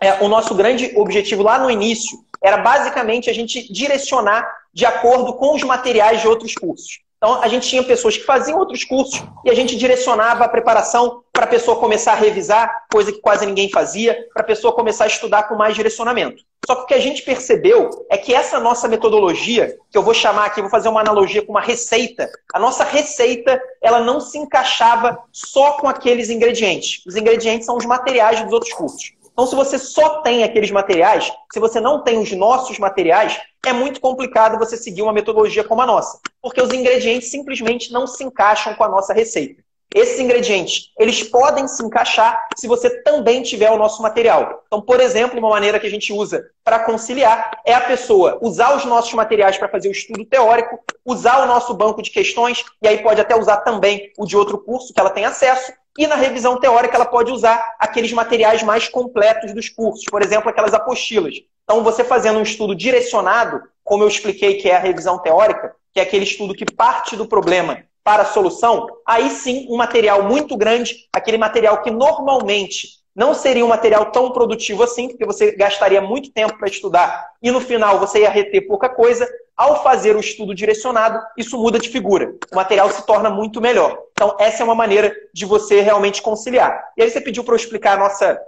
[0.00, 5.34] é, o nosso grande objetivo lá no início era basicamente a gente direcionar de acordo
[5.34, 7.00] com os materiais de outros cursos.
[7.16, 11.22] Então, a gente tinha pessoas que faziam outros cursos e a gente direcionava a preparação
[11.32, 15.04] para a pessoa começar a revisar, coisa que quase ninguém fazia, para a pessoa começar
[15.04, 16.42] a estudar com mais direcionamento.
[16.66, 20.12] Só que o que a gente percebeu é que essa nossa metodologia, que eu vou
[20.12, 24.36] chamar aqui, vou fazer uma analogia com uma receita, a nossa receita, ela não se
[24.36, 27.02] encaixava só com aqueles ingredientes.
[27.06, 29.12] Os ingredientes são os materiais dos outros cursos.
[29.36, 33.70] Então, se você só tem aqueles materiais, se você não tem os nossos materiais, é
[33.70, 38.24] muito complicado você seguir uma metodologia como a nossa, porque os ingredientes simplesmente não se
[38.24, 39.62] encaixam com a nossa receita.
[39.94, 44.64] Esses ingredientes, eles podem se encaixar se você também tiver o nosso material.
[44.66, 48.74] Então, por exemplo, uma maneira que a gente usa para conciliar é a pessoa usar
[48.74, 52.88] os nossos materiais para fazer o estudo teórico, usar o nosso banco de questões, e
[52.88, 56.14] aí pode até usar também o de outro curso que ela tem acesso, e na
[56.14, 61.34] revisão teórica, ela pode usar aqueles materiais mais completos dos cursos, por exemplo, aquelas apostilas.
[61.64, 66.00] Então, você fazendo um estudo direcionado, como eu expliquei que é a revisão teórica, que
[66.00, 70.56] é aquele estudo que parte do problema para a solução, aí sim, um material muito
[70.56, 76.02] grande, aquele material que normalmente não seria um material tão produtivo assim, porque você gastaria
[76.02, 79.26] muito tempo para estudar e no final você ia reter pouca coisa.
[79.56, 82.34] Ao fazer o estudo direcionado, isso muda de figura.
[82.52, 83.98] O material se torna muito melhor.
[84.12, 86.78] Então, essa é uma maneira de você realmente conciliar.
[86.94, 88.38] E aí você pediu para eu explicar nossa,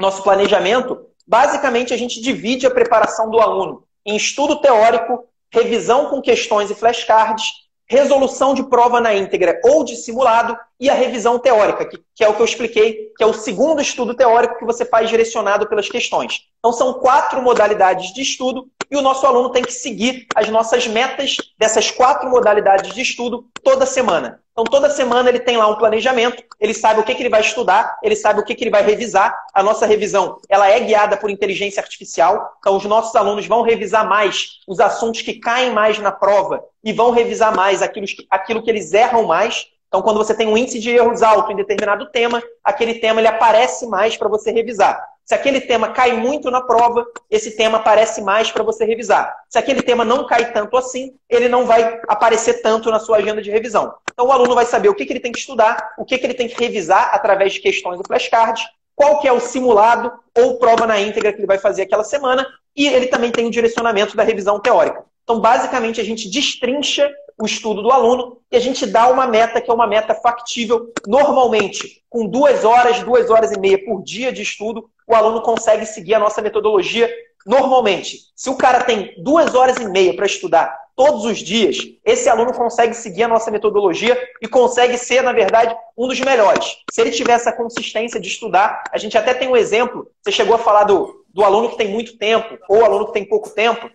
[0.00, 1.06] nosso planejamento.
[1.26, 6.74] Basicamente, a gente divide a preparação do aluno em estudo teórico, revisão com questões e
[6.76, 12.24] flashcards resolução de prova na íntegra ou de simulado e a revisão teórica, que, que,
[12.24, 15.68] é o que eu expliquei, que é o segundo estudo teórico que você faz direcionado
[15.68, 16.42] pelas questões.
[16.58, 20.86] Então, são quatro modalidades de estudo e o nosso aluno tem que seguir as nossas
[20.86, 24.40] metas dessas quatro modalidades de estudo toda semana.
[24.52, 27.40] Então, toda semana ele tem lá um planejamento, ele sabe o que, que ele vai
[27.40, 29.36] estudar, ele sabe o que, que ele vai revisar.
[29.52, 34.08] A nossa revisão ela é guiada por inteligência artificial, então os nossos alunos vão revisar
[34.08, 38.70] mais os assuntos que caem mais na prova e vão revisar mais aquilo, aquilo que
[38.70, 39.66] eles erram mais.
[39.88, 43.28] Então, quando você tem um índice de erros alto em determinado tema, aquele tema ele
[43.28, 45.13] aparece mais para você revisar.
[45.24, 49.34] Se aquele tema cai muito na prova, esse tema aparece mais para você revisar.
[49.48, 53.40] Se aquele tema não cai tanto assim, ele não vai aparecer tanto na sua agenda
[53.40, 53.94] de revisão.
[54.12, 56.26] Então, o aluno vai saber o que, que ele tem que estudar, o que, que
[56.26, 58.62] ele tem que revisar através de questões do flashcard,
[58.94, 62.46] qual que é o simulado ou prova na íntegra que ele vai fazer aquela semana,
[62.76, 65.04] e ele também tem o direcionamento da revisão teórica.
[65.22, 69.60] Então, basicamente, a gente destrincha o estudo do aluno e a gente dá uma meta
[69.60, 70.92] que é uma meta factível.
[71.06, 75.86] Normalmente, com duas horas, duas horas e meia por dia de estudo, o aluno consegue
[75.86, 77.10] seguir a nossa metodologia
[77.46, 78.18] normalmente.
[78.34, 82.52] Se o cara tem duas horas e meia para estudar todos os dias, esse aluno
[82.52, 86.76] consegue seguir a nossa metodologia e consegue ser, na verdade, um dos melhores.
[86.90, 90.54] Se ele tiver essa consistência de estudar, a gente até tem um exemplo, você chegou
[90.54, 93.90] a falar do, do aluno que tem muito tempo ou aluno que tem pouco tempo.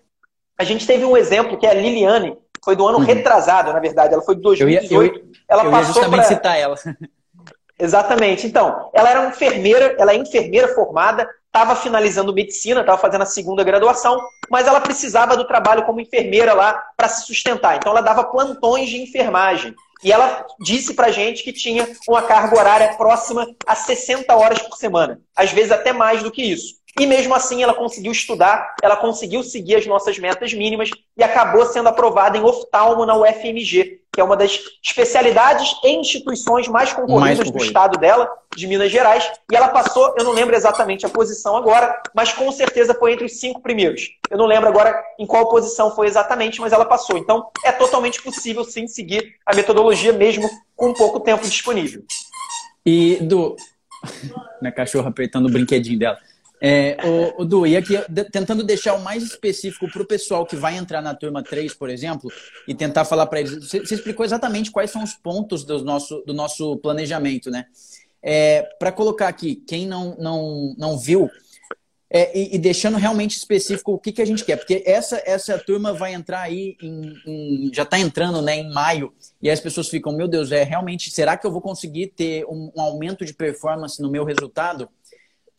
[0.58, 3.06] A gente teve um exemplo que é a Liliane, foi do ano uhum.
[3.06, 4.94] retrasado, na verdade, ela foi de 2018.
[4.94, 6.36] Eu ia, eu, ela eu passou ia justamente pra...
[6.36, 6.76] citar ela.
[7.80, 8.46] Exatamente.
[8.46, 13.64] Então, ela era enfermeira, ela é enfermeira formada, estava finalizando medicina, estava fazendo a segunda
[13.64, 17.78] graduação, mas ela precisava do trabalho como enfermeira lá para se sustentar.
[17.78, 19.74] Então, ela dava plantões de enfermagem.
[20.04, 24.78] E ela disse pra gente que tinha uma carga horária próxima a 60 horas por
[24.78, 26.79] semana, às vezes até mais do que isso.
[27.00, 31.66] E mesmo assim ela conseguiu estudar, ela conseguiu seguir as nossas metas mínimas e acabou
[31.66, 37.38] sendo aprovada em oftalmo na UFMG, que é uma das especialidades e instituições mais concorridas
[37.38, 39.32] mais do estado dela, de Minas Gerais.
[39.50, 43.26] E ela passou, eu não lembro exatamente a posição agora, mas com certeza foi entre
[43.26, 44.10] os cinco primeiros.
[44.30, 47.18] Eu não lembro agora em qual posição foi exatamente, mas ela passou.
[47.18, 52.04] Então é totalmente possível sim seguir a metodologia mesmo com pouco tempo disponível.
[52.86, 53.56] E do.
[54.62, 56.18] Minha cachorra apertando o brinquedinho dela.
[56.62, 57.94] É, o, o Du, e aqui
[58.32, 61.90] tentando deixar o mais específico para o pessoal que vai entrar na turma 3, por
[61.90, 62.30] exemplo,
[62.68, 63.54] e tentar falar para eles.
[63.54, 67.66] Você, você, explicou exatamente quais são os pontos do nosso, do nosso planejamento, né?
[68.22, 71.30] É, para colocar aqui, quem não, não, não viu,
[72.12, 75.60] é, e, e, deixando realmente específico o que, que a gente quer, porque essa, essa
[75.60, 79.88] turma vai entrar aí, em, em, já está entrando né, em maio, e as pessoas
[79.88, 83.34] ficam, meu Deus, é realmente, será que eu vou conseguir ter um, um aumento de
[83.34, 84.90] performance no meu resultado?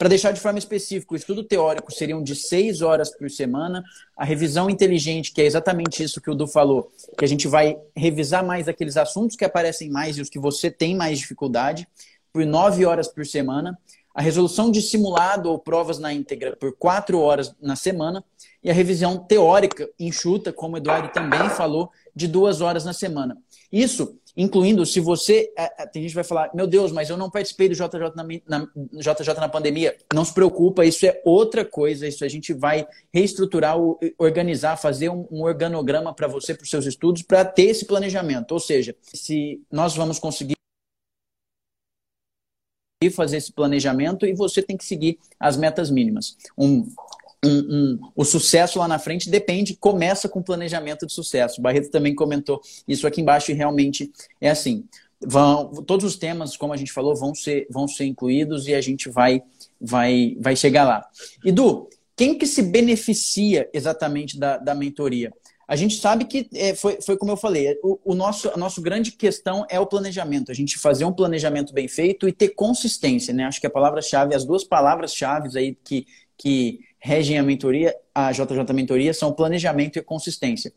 [0.00, 3.84] Para deixar de forma específica, o estudo teórico seriam de seis horas por semana,
[4.16, 7.76] a revisão inteligente, que é exatamente isso que o Du falou, que a gente vai
[7.94, 11.86] revisar mais aqueles assuntos que aparecem mais e os que você tem mais dificuldade,
[12.32, 13.78] por nove horas por semana,
[14.14, 18.24] a resolução de simulado ou provas na íntegra por quatro horas na semana,
[18.64, 23.36] e a revisão teórica enxuta, como o Eduardo também falou, de duas horas na semana.
[23.72, 25.52] Isso incluindo se você.
[25.56, 28.14] É, é, tem gente que vai falar, meu Deus, mas eu não participei do JJ
[28.14, 29.96] na, na, JJ na pandemia.
[30.14, 32.06] Não se preocupa, isso é outra coisa.
[32.06, 33.76] Isso a gente vai reestruturar,
[34.18, 38.52] organizar, fazer um, um organograma para você, para os seus estudos, para ter esse planejamento.
[38.52, 40.56] Ou seja, se nós vamos conseguir
[43.14, 46.36] fazer esse planejamento e você tem que seguir as metas mínimas.
[46.58, 46.86] Um,
[47.44, 51.58] um, um, o sucesso lá na frente depende, começa com planejamento de sucesso.
[51.58, 54.84] O Barreto também comentou isso aqui embaixo e realmente é assim.
[55.22, 58.80] Vão, todos os temas, como a gente falou, vão ser, vão ser incluídos e a
[58.80, 59.42] gente vai,
[59.80, 61.06] vai, vai chegar lá.
[61.44, 65.32] Edu, quem que se beneficia exatamente da, da mentoria?
[65.66, 68.82] A gente sabe que é, foi, foi como eu falei, o, o, nosso, a nossa
[68.82, 73.32] grande questão é o planejamento, a gente fazer um planejamento bem feito e ter consistência,
[73.32, 73.44] né?
[73.44, 78.72] Acho que a palavra-chave, as duas palavras-chave aí que, que regem a mentoria, a JJ
[78.74, 80.72] Mentoria, são planejamento e consistência.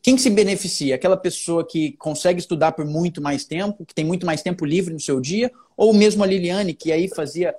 [0.00, 0.94] Quem se beneficia?
[0.94, 4.94] Aquela pessoa que consegue estudar por muito mais tempo, que tem muito mais tempo livre
[4.94, 7.54] no seu dia, ou mesmo a Liliane, que aí fazia,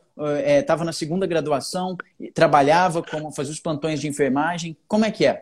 [0.49, 1.97] estava eh, é, na segunda graduação,
[2.33, 4.77] trabalhava, como fazia os plantões de enfermagem.
[4.87, 5.41] Como é que é?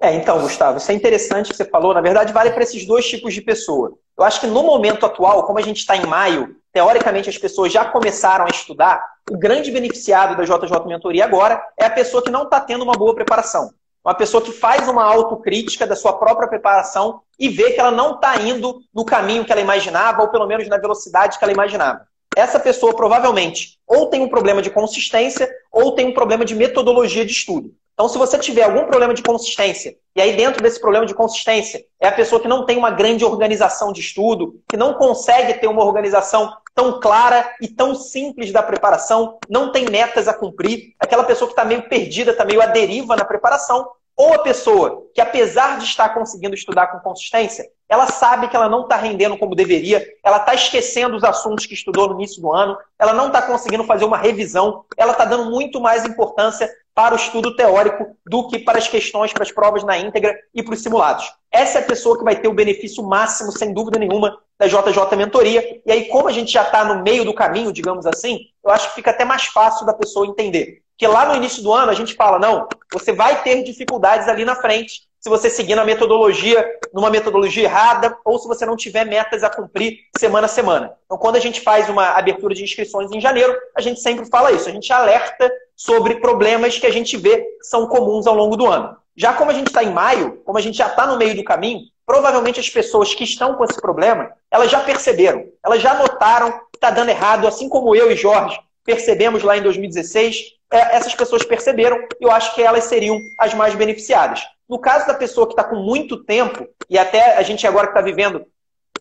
[0.00, 1.92] É, então, Gustavo, isso é interessante que você falou.
[1.92, 3.98] Na verdade, vale para esses dois tipos de pessoa.
[4.16, 7.72] Eu acho que no momento atual, como a gente está em maio, teoricamente as pessoas
[7.72, 12.28] já começaram a estudar, o grande beneficiado da JJ Mentoria agora é a pessoa que
[12.28, 13.70] não está tendo uma boa preparação.
[14.04, 18.16] Uma pessoa que faz uma autocrítica da sua própria preparação e vê que ela não
[18.16, 22.06] está indo no caminho que ela imaginava, ou pelo menos na velocidade que ela imaginava.
[22.36, 27.24] Essa pessoa provavelmente ou tem um problema de consistência ou tem um problema de metodologia
[27.24, 27.70] de estudo.
[27.96, 31.82] Então, se você tiver algum problema de consistência, e aí dentro desse problema de consistência
[31.98, 35.66] é a pessoa que não tem uma grande organização de estudo, que não consegue ter
[35.66, 41.24] uma organização tão clara e tão simples da preparação, não tem metas a cumprir, aquela
[41.24, 45.20] pessoa que está meio perdida, está meio à deriva na preparação, ou a pessoa que,
[45.22, 49.54] apesar de estar conseguindo estudar com consistência, ela sabe que ela não está rendendo como
[49.54, 53.40] deveria, ela está esquecendo os assuntos que estudou no início do ano, ela não está
[53.40, 58.48] conseguindo fazer uma revisão, ela está dando muito mais importância para o estudo teórico do
[58.48, 61.30] que para as questões, para as provas na íntegra e para os simulados.
[61.52, 65.14] Essa é a pessoa que vai ter o benefício máximo, sem dúvida nenhuma, da JJ
[65.14, 65.82] Mentoria.
[65.84, 68.88] E aí, como a gente já está no meio do caminho, digamos assim, eu acho
[68.88, 70.80] que fica até mais fácil da pessoa entender.
[70.92, 74.46] Porque lá no início do ano a gente fala, não, você vai ter dificuldades ali
[74.46, 79.04] na frente se você seguir na metodologia, numa metodologia errada, ou se você não tiver
[79.04, 80.94] metas a cumprir semana a semana.
[81.04, 84.52] Então, quando a gente faz uma abertura de inscrições em janeiro, a gente sempre fala
[84.52, 88.66] isso, a gente alerta sobre problemas que a gente vê são comuns ao longo do
[88.66, 88.96] ano.
[89.16, 91.44] Já como a gente está em maio, como a gente já está no meio do
[91.44, 96.52] caminho, provavelmente as pessoas que estão com esse problema, elas já perceberam, elas já notaram
[96.52, 100.36] que está dando errado, assim como eu e Jorge percebemos lá em 2016,
[100.72, 104.42] é, essas pessoas perceberam e eu acho que elas seriam as mais beneficiadas.
[104.68, 107.92] No caso da pessoa que está com muito tempo, e até a gente agora que
[107.92, 108.46] está vivendo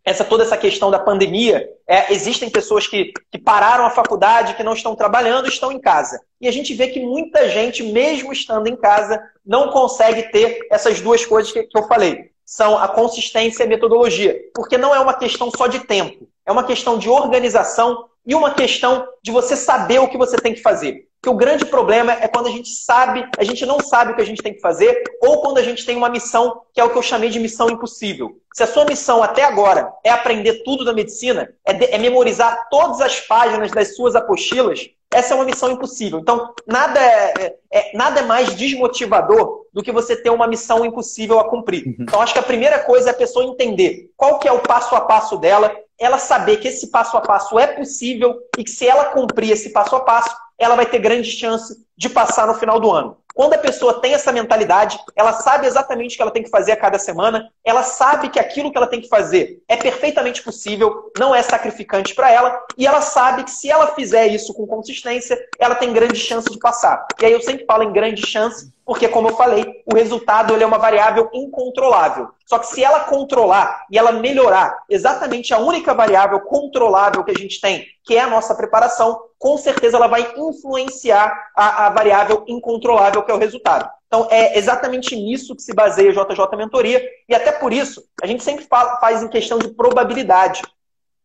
[0.05, 4.63] essa toda essa questão da pandemia, é, existem pessoas que, que pararam a faculdade, que
[4.63, 6.21] não estão trabalhando, estão em casa.
[6.39, 11.01] E a gente vê que muita gente, mesmo estando em casa, não consegue ter essas
[11.01, 12.29] duas coisas que, que eu falei.
[12.45, 14.39] São a consistência e a metodologia.
[14.53, 16.27] Porque não é uma questão só de tempo.
[16.45, 20.53] É uma questão de organização e uma questão de você saber o que você tem
[20.53, 21.07] que fazer.
[21.25, 24.21] Que o grande problema é quando a gente sabe, a gente não sabe o que
[24.21, 26.91] a gente tem que fazer, ou quando a gente tem uma missão que é o
[26.91, 28.37] que eu chamei de missão impossível.
[28.53, 32.67] Se a sua missão até agora é aprender tudo da medicina, é, de, é memorizar
[32.69, 36.19] todas as páginas das suas apostilas, essa é uma missão impossível.
[36.19, 40.85] Então, nada é, é, é, nada é mais desmotivador do que você ter uma missão
[40.85, 41.87] impossível a cumprir.
[41.87, 41.95] Uhum.
[42.01, 44.93] Então, acho que a primeira coisa é a pessoa entender qual que é o passo
[44.93, 48.85] a passo dela, ela saber que esse passo a passo é possível e que se
[48.87, 52.79] ela cumprir esse passo a passo, ela vai ter grande chance de passar no final
[52.79, 53.17] do ano.
[53.35, 56.71] Quando a pessoa tem essa mentalidade, ela sabe exatamente o que ela tem que fazer
[56.71, 61.11] a cada semana, ela sabe que aquilo que ela tem que fazer é perfeitamente possível,
[61.19, 65.37] não é sacrificante para ela, e ela sabe que se ela fizer isso com consistência,
[65.59, 67.05] ela tem grande chance de passar.
[67.21, 70.63] E aí eu sempre falo em grande chance, porque, como eu falei, o resultado ele
[70.63, 72.29] é uma variável incontrolável.
[72.45, 77.37] Só que se ela controlar e ela melhorar exatamente a única variável controlável que a
[77.37, 82.45] gente tem, que é a nossa preparação, com certeza ela vai influenciar a, a variável
[82.47, 83.89] incontrolável, que é o resultado.
[84.07, 88.27] Então, é exatamente nisso que se baseia a JJ Mentoria, e até por isso, a
[88.27, 90.61] gente sempre fala, faz em questão de probabilidade.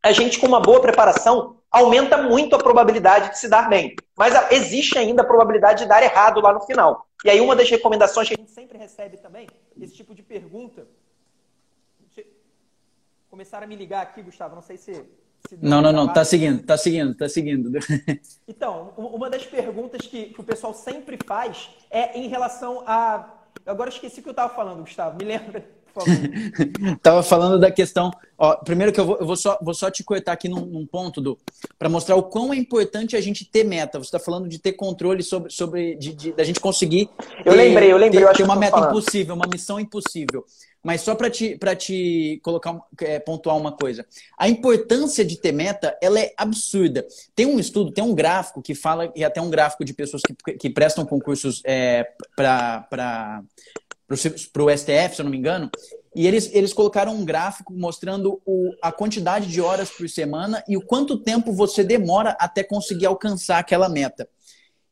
[0.03, 3.95] A gente, com uma boa preparação, aumenta muito a probabilidade de se dar bem.
[4.17, 7.07] Mas existe ainda a probabilidade de dar errado lá no final.
[7.23, 9.47] E aí, uma das recomendações que a gente sempre recebe também,
[9.79, 10.87] esse tipo de pergunta.
[13.29, 15.07] Começaram a me ligar aqui, Gustavo, não sei se.
[15.61, 17.71] Não, não, não, tá seguindo, tá seguindo, tá seguindo.
[18.47, 23.33] Então, uma das perguntas que, que o pessoal sempre faz é em relação a.
[23.65, 25.65] Eu agora esqueci o que eu estava falando, Gustavo, me lembra.
[27.03, 28.11] Tava falando da questão.
[28.39, 30.87] Ó, primeiro que eu vou, eu vou só, vou só te cortar aqui num, num
[30.87, 31.39] ponto do
[31.79, 33.99] para mostrar o quão é importante a gente ter meta.
[33.99, 37.09] Você está falando de ter controle sobre, sobre de, de, da gente conseguir.
[37.45, 38.25] Eu ter, lembrei, eu lembrei.
[38.25, 38.91] Ter, ter uma meta falando.
[38.91, 40.45] impossível, uma missão impossível.
[40.83, 44.07] Mas só para te, pra te colocar, é, pontuar uma coisa.
[44.39, 47.07] A importância de ter meta, ela é absurda.
[47.35, 50.55] Tem um estudo, tem um gráfico que fala, e até um gráfico de pessoas que,
[50.55, 53.45] que prestam concursos é, para
[54.09, 55.71] o STF, se eu não me engano,
[56.15, 60.77] e eles, eles colocaram um gráfico mostrando o, a quantidade de horas por semana e
[60.77, 64.29] o quanto tempo você demora até conseguir alcançar aquela meta.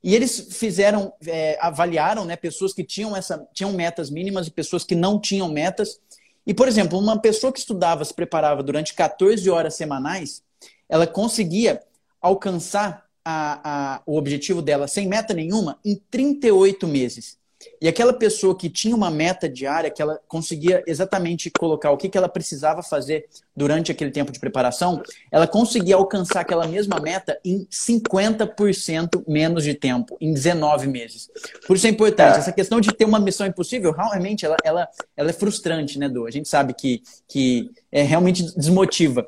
[0.02, 4.84] E eles fizeram, é, avaliaram né, pessoas que tinham, essa, tinham metas mínimas e pessoas
[4.84, 6.00] que não tinham metas.
[6.46, 10.42] E, por exemplo, uma pessoa que estudava, se preparava durante 14 horas semanais,
[10.88, 11.80] ela conseguia
[12.20, 17.37] alcançar a, a, o objetivo dela sem meta nenhuma em 38 meses.
[17.80, 22.08] E aquela pessoa que tinha uma meta diária, que ela conseguia exatamente colocar o que,
[22.08, 27.38] que ela precisava fazer durante aquele tempo de preparação, ela conseguia alcançar aquela mesma meta
[27.44, 31.28] em 50% menos de tempo, em 19 meses.
[31.66, 32.36] Por isso é importante.
[32.36, 32.38] É.
[32.38, 36.26] Essa questão de ter uma missão impossível, realmente, ela, ela, ela é frustrante, né, Du?
[36.26, 39.26] A gente sabe que, que é, realmente desmotiva.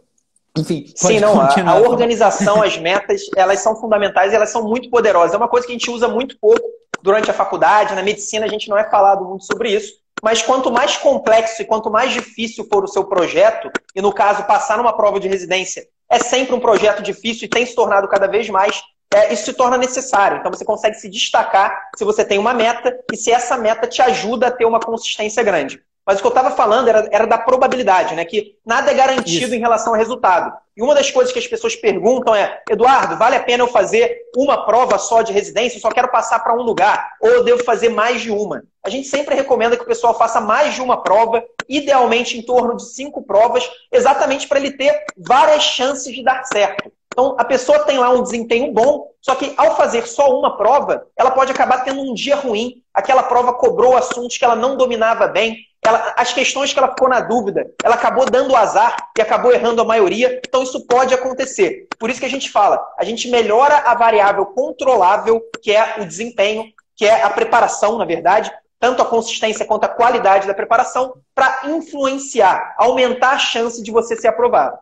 [0.56, 0.92] enfim.
[0.94, 1.40] Sim, não.
[1.40, 5.34] A, a, organização, as metas, elas são fundamentais elas são muito poderosas.
[5.34, 7.94] É uma coisa que a gente usa muito pouco durante a faculdade.
[7.94, 9.94] Na medicina, a gente não é falado muito sobre isso.
[10.22, 14.44] Mas quanto mais complexo e quanto mais difícil for o seu projeto, e no caso,
[14.44, 18.26] passar numa prova de residência é sempre um projeto difícil e tem se tornado cada
[18.26, 18.82] vez mais,
[19.14, 20.38] é, isso se torna necessário.
[20.38, 24.02] Então você consegue se destacar se você tem uma meta e se essa meta te
[24.02, 25.80] ajuda a ter uma consistência grande.
[26.10, 28.24] Mas o que eu estava falando era, era, da probabilidade, né?
[28.24, 29.54] Que nada é garantido Isso.
[29.54, 30.52] em relação ao resultado.
[30.76, 34.22] E uma das coisas que as pessoas perguntam é: Eduardo, vale a pena eu fazer
[34.36, 35.76] uma prova só de residência?
[35.76, 37.12] Eu só quero passar para um lugar?
[37.20, 38.64] Ou eu devo fazer mais de uma?
[38.82, 42.76] A gente sempre recomenda que o pessoal faça mais de uma prova, idealmente em torno
[42.76, 46.90] de cinco provas, exatamente para ele ter várias chances de dar certo.
[47.12, 51.06] Então, a pessoa tem lá um desempenho bom, só que ao fazer só uma prova,
[51.16, 52.82] ela pode acabar tendo um dia ruim.
[52.92, 57.08] Aquela prova cobrou assuntos que ela não dominava bem, ela, as questões que ela ficou
[57.08, 60.40] na dúvida, ela acabou dando azar e acabou errando a maioria.
[60.46, 61.88] Então isso pode acontecer.
[61.98, 66.04] Por isso que a gente fala, a gente melhora a variável controlável, que é o
[66.04, 66.64] desempenho,
[66.94, 71.62] que é a preparação, na verdade, tanto a consistência quanto a qualidade da preparação, para
[71.64, 74.78] influenciar, aumentar a chance de você ser aprovado.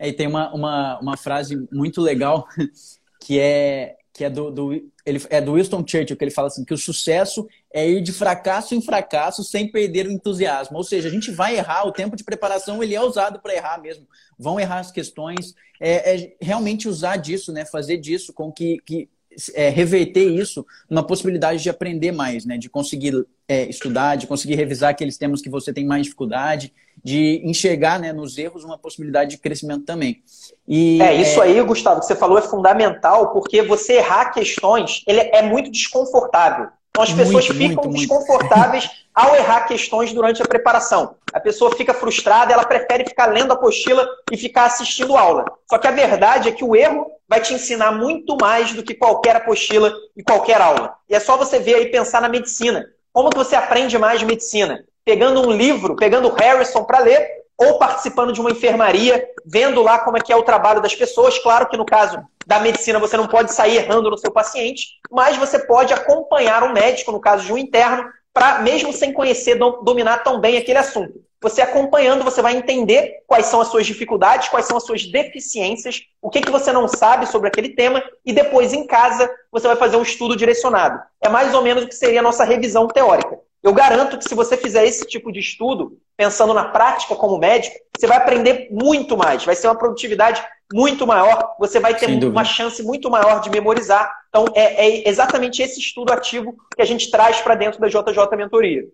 [0.00, 2.46] É, e tem uma, uma, uma frase muito legal
[3.20, 4.72] que é que é do, do,
[5.04, 8.12] ele, é do Winston Churchill, que ele fala assim, que o sucesso é ir de
[8.12, 10.76] fracasso em fracasso sem perder o entusiasmo.
[10.76, 13.82] Ou seja, a gente vai errar, o tempo de preparação ele é usado para errar
[13.82, 14.06] mesmo.
[14.38, 17.64] Vão errar as questões, é, é, realmente usar disso, né?
[17.64, 19.08] fazer disso com que, que
[19.54, 22.56] é, reverter isso numa possibilidade de aprender mais, né?
[22.56, 26.72] de conseguir é, estudar, de conseguir revisar aqueles temas que você tem mais dificuldade,
[27.02, 30.22] de enxergar né, nos erros uma possibilidade de crescimento também.
[30.66, 31.46] E, é, isso é...
[31.46, 36.68] aí, Gustavo, que você falou é fundamental, porque você errar questões ele é muito desconfortável.
[36.94, 38.98] Então as pessoas muito, ficam muito, desconfortáveis muito.
[39.12, 41.16] ao errar questões durante a preparação.
[41.32, 45.44] A pessoa fica frustrada, ela prefere ficar lendo a apostila e ficar assistindo aula.
[45.68, 48.94] Só que a verdade é que o erro vai te ensinar muito mais do que
[48.94, 50.94] qualquer apostila e qualquer aula.
[51.10, 52.86] E é só você ver aí pensar na medicina.
[53.12, 54.84] Como que você aprende mais medicina?
[55.04, 60.16] Pegando um livro, pegando Harrison para ler, ou participando de uma enfermaria, vendo lá como
[60.16, 61.38] é que é o trabalho das pessoas.
[61.38, 65.36] Claro que no caso da medicina você não pode sair errando no seu paciente, mas
[65.36, 70.18] você pode acompanhar um médico, no caso de um interno, para mesmo sem conhecer, dominar
[70.18, 71.22] tão bem aquele assunto.
[71.40, 76.00] Você acompanhando, você vai entender quais são as suas dificuldades, quais são as suas deficiências,
[76.20, 79.76] o que, que você não sabe sobre aquele tema, e depois em casa você vai
[79.76, 81.00] fazer um estudo direcionado.
[81.20, 83.38] É mais ou menos o que seria a nossa revisão teórica.
[83.64, 87.74] Eu garanto que se você fizer esse tipo de estudo, pensando na prática como médico,
[87.96, 92.44] você vai aprender muito mais, vai ser uma produtividade muito maior, você vai ter uma
[92.44, 94.14] chance muito maior de memorizar.
[94.28, 98.36] Então, é, é exatamente esse estudo ativo que a gente traz para dentro da JJ
[98.36, 98.84] Mentoria.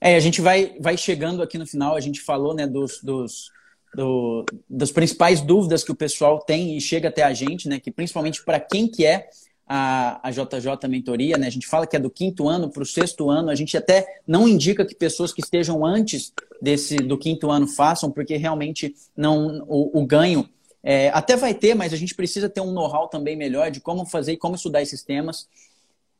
[0.00, 3.50] É, a gente vai, vai chegando aqui no final, a gente falou né, dos, dos,
[3.92, 7.80] do, das principais dúvidas que o pessoal tem e chega até a gente, né?
[7.80, 9.28] Que principalmente para quem que é
[9.66, 11.46] a, a JJ Mentoria, né?
[11.46, 14.06] A gente fala que é do quinto ano para o sexto ano, a gente até
[14.26, 19.64] não indica que pessoas que estejam antes desse do quinto ano façam, porque realmente não
[19.66, 20.48] o, o ganho
[20.82, 24.04] é, até vai ter, mas a gente precisa ter um know-how também melhor de como
[24.04, 25.48] fazer e como estudar esses temas.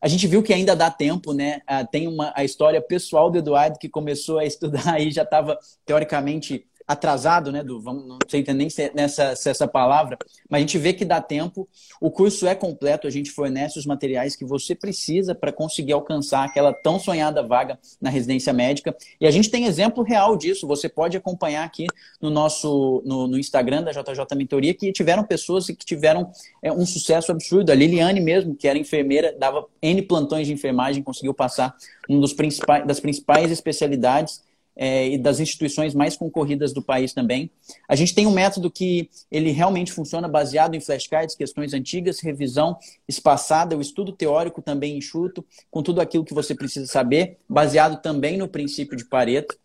[0.01, 1.61] A gente viu que ainda dá tempo, né?
[1.67, 5.59] Ah, tem uma, a história pessoal do Eduardo que começou a estudar e já estava,
[5.85, 10.19] teoricamente, atrasado, né, do, vamos, não sei nem se, é nessa, se é essa palavra,
[10.49, 11.67] mas a gente vê que dá tempo,
[12.01, 16.45] o curso é completo, a gente fornece os materiais que você precisa para conseguir alcançar
[16.45, 20.89] aquela tão sonhada vaga na residência médica, e a gente tem exemplo real disso, você
[20.89, 21.87] pode acompanhar aqui
[22.21, 26.31] no nosso, no, no Instagram da JJ Mentoria, que tiveram pessoas que tiveram
[26.63, 31.03] é, um sucesso absurdo, a Liliane mesmo, que era enfermeira, dava N plantões de enfermagem,
[31.03, 31.75] conseguiu passar
[32.09, 34.43] um dos principais, das principais especialidades,
[34.77, 37.51] é, e das instituições mais concorridas do país também.
[37.89, 42.77] A gente tem um método que ele realmente funciona baseado em flashcards, questões antigas, revisão
[43.09, 48.37] espaçada, o estudo teórico também enxuto, com tudo aquilo que você precisa saber, baseado também
[48.37, 49.57] no princípio de Pareto.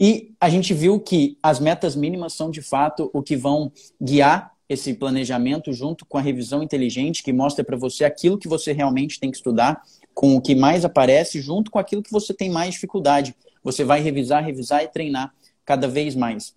[0.00, 4.52] E a gente viu que as metas mínimas são de fato o que vão guiar
[4.68, 9.18] esse planejamento junto com a revisão inteligente, que mostra para você aquilo que você realmente
[9.18, 9.82] tem que estudar,
[10.14, 13.34] com o que mais aparece, junto com aquilo que você tem mais dificuldade.
[13.68, 16.54] Você vai revisar, revisar e treinar cada vez mais.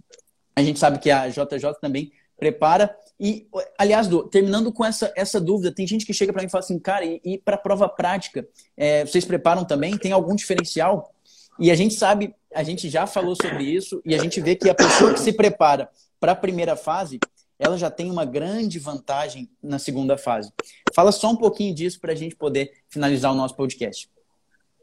[0.55, 2.95] A gente sabe que a JJ também prepara.
[3.19, 3.45] E,
[3.77, 6.79] aliás, terminando com essa, essa dúvida, tem gente que chega para mim e fala assim,
[6.79, 8.47] cara, e, e para prova prática,
[8.77, 9.97] é, vocês preparam também?
[9.97, 11.13] Tem algum diferencial?
[11.59, 14.69] E a gente sabe, a gente já falou sobre isso, e a gente vê que
[14.69, 17.19] a pessoa que se prepara para a primeira fase,
[17.59, 20.51] ela já tem uma grande vantagem na segunda fase.
[20.95, 24.09] Fala só um pouquinho disso para a gente poder finalizar o nosso podcast.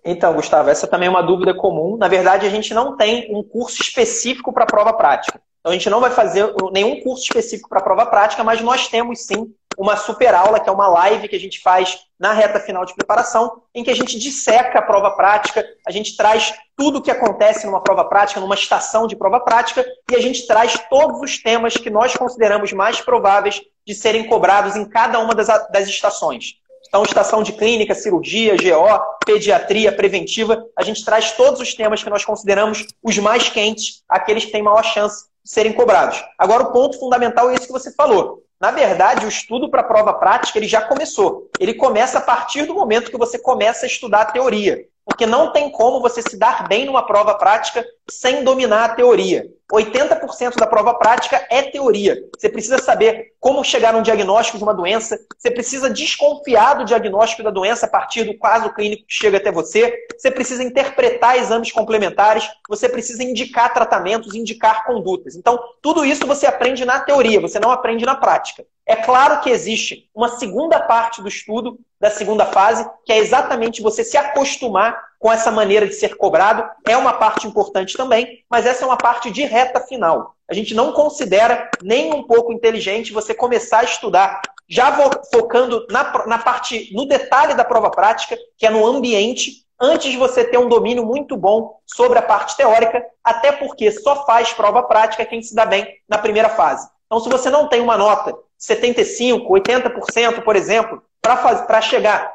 [0.05, 1.97] Então, Gustavo, essa também é uma dúvida comum.
[1.97, 5.41] Na verdade, a gente não tem um curso específico para prova prática.
[5.61, 9.27] Então, a gente não vai fazer nenhum curso específico para prova prática, mas nós temos
[9.27, 12.85] sim uma super aula, que é uma live que a gente faz na reta final
[12.85, 17.03] de preparação, em que a gente disseca a prova prática, a gente traz tudo o
[17.03, 21.21] que acontece numa prova prática, numa estação de prova prática, e a gente traz todos
[21.21, 25.87] os temas que nós consideramos mais prováveis de serem cobrados em cada uma das, das
[25.87, 26.55] estações.
[26.89, 32.11] Então, estação de clínica, cirurgia, GO, pediatria, preventiva, a gente traz todos os temas que
[32.11, 36.25] nós consideramos os mais quentes, aqueles que têm maior chance de serem cobrados.
[36.39, 38.43] Agora, o ponto fundamental é isso que você falou.
[38.61, 41.49] Na verdade, o estudo para a prova prática ele já começou.
[41.61, 44.85] Ele começa a partir do momento que você começa a estudar a teoria.
[45.05, 49.47] Porque não tem como você se dar bem numa prova prática sem dominar a teoria.
[49.73, 52.17] 80% da prova prática é teoria.
[52.37, 56.85] Você precisa saber como chegar a um diagnóstico de uma doença, você precisa desconfiar do
[56.85, 61.37] diagnóstico da doença a partir do caso clínico que chega até você, você precisa interpretar
[61.37, 65.37] exames complementares, você precisa indicar tratamentos, indicar condutas.
[65.37, 68.65] Então, tudo isso você aprende na teoria, você não aprende na prática.
[68.87, 73.83] É claro que existe uma segunda parte do estudo, da segunda fase, que é exatamente
[73.83, 76.65] você se acostumar com essa maneira de ser cobrado.
[76.87, 80.35] É uma parte importante também, mas essa é uma parte de reta final.
[80.49, 84.93] A gente não considera nem um pouco inteligente você começar a estudar já
[85.33, 90.19] focando na, na parte, no detalhe da prova prática, que é no ambiente, antes de
[90.19, 94.83] você ter um domínio muito bom sobre a parte teórica, até porque só faz prova
[94.83, 96.89] prática quem se dá bem na primeira fase.
[97.07, 102.35] Então, se você não tem uma nota 75%, 80%, por exemplo, para chegar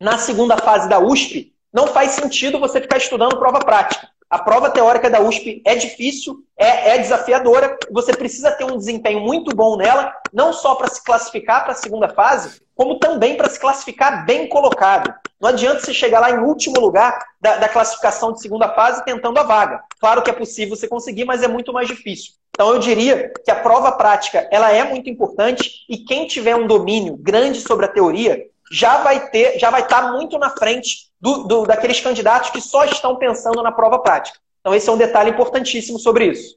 [0.00, 4.08] na segunda fase da USP, não faz sentido você ficar estudando prova prática.
[4.28, 9.20] A prova teórica da USP é difícil, é, é desafiadora, você precisa ter um desempenho
[9.20, 13.48] muito bom nela, não só para se classificar para a segunda fase, como também para
[13.48, 15.14] se classificar bem colocado.
[15.40, 19.38] Não adianta você chegar lá em último lugar da, da, classificação de segunda fase tentando
[19.38, 19.80] a vaga.
[20.00, 22.32] Claro que é possível você conseguir, mas é muito mais difícil.
[22.50, 26.66] Então eu diria que a prova prática ela é muito importante e quem tiver um
[26.66, 31.44] domínio grande sobre a teoria já vai ter, já vai estar muito na frente do,
[31.44, 34.38] do, daqueles candidatos que só estão pensando na prova prática.
[34.60, 36.56] Então, esse é um detalhe importantíssimo sobre isso.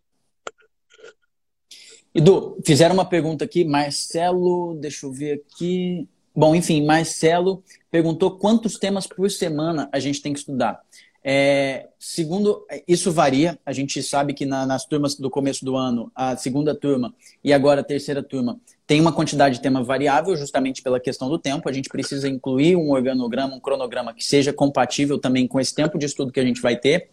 [2.13, 6.07] Edu, fizeram uma pergunta aqui, Marcelo, deixa eu ver aqui.
[6.35, 10.81] Bom, enfim, Marcelo perguntou quantos temas por semana a gente tem que estudar.
[11.23, 13.59] É, segundo, isso varia.
[13.65, 17.53] A gente sabe que na, nas turmas do começo do ano, a segunda turma e
[17.53, 21.69] agora a terceira turma, tem uma quantidade de tema variável, justamente pela questão do tempo.
[21.69, 25.99] A gente precisa incluir um organograma, um cronograma que seja compatível também com esse tempo
[25.99, 27.11] de estudo que a gente vai ter.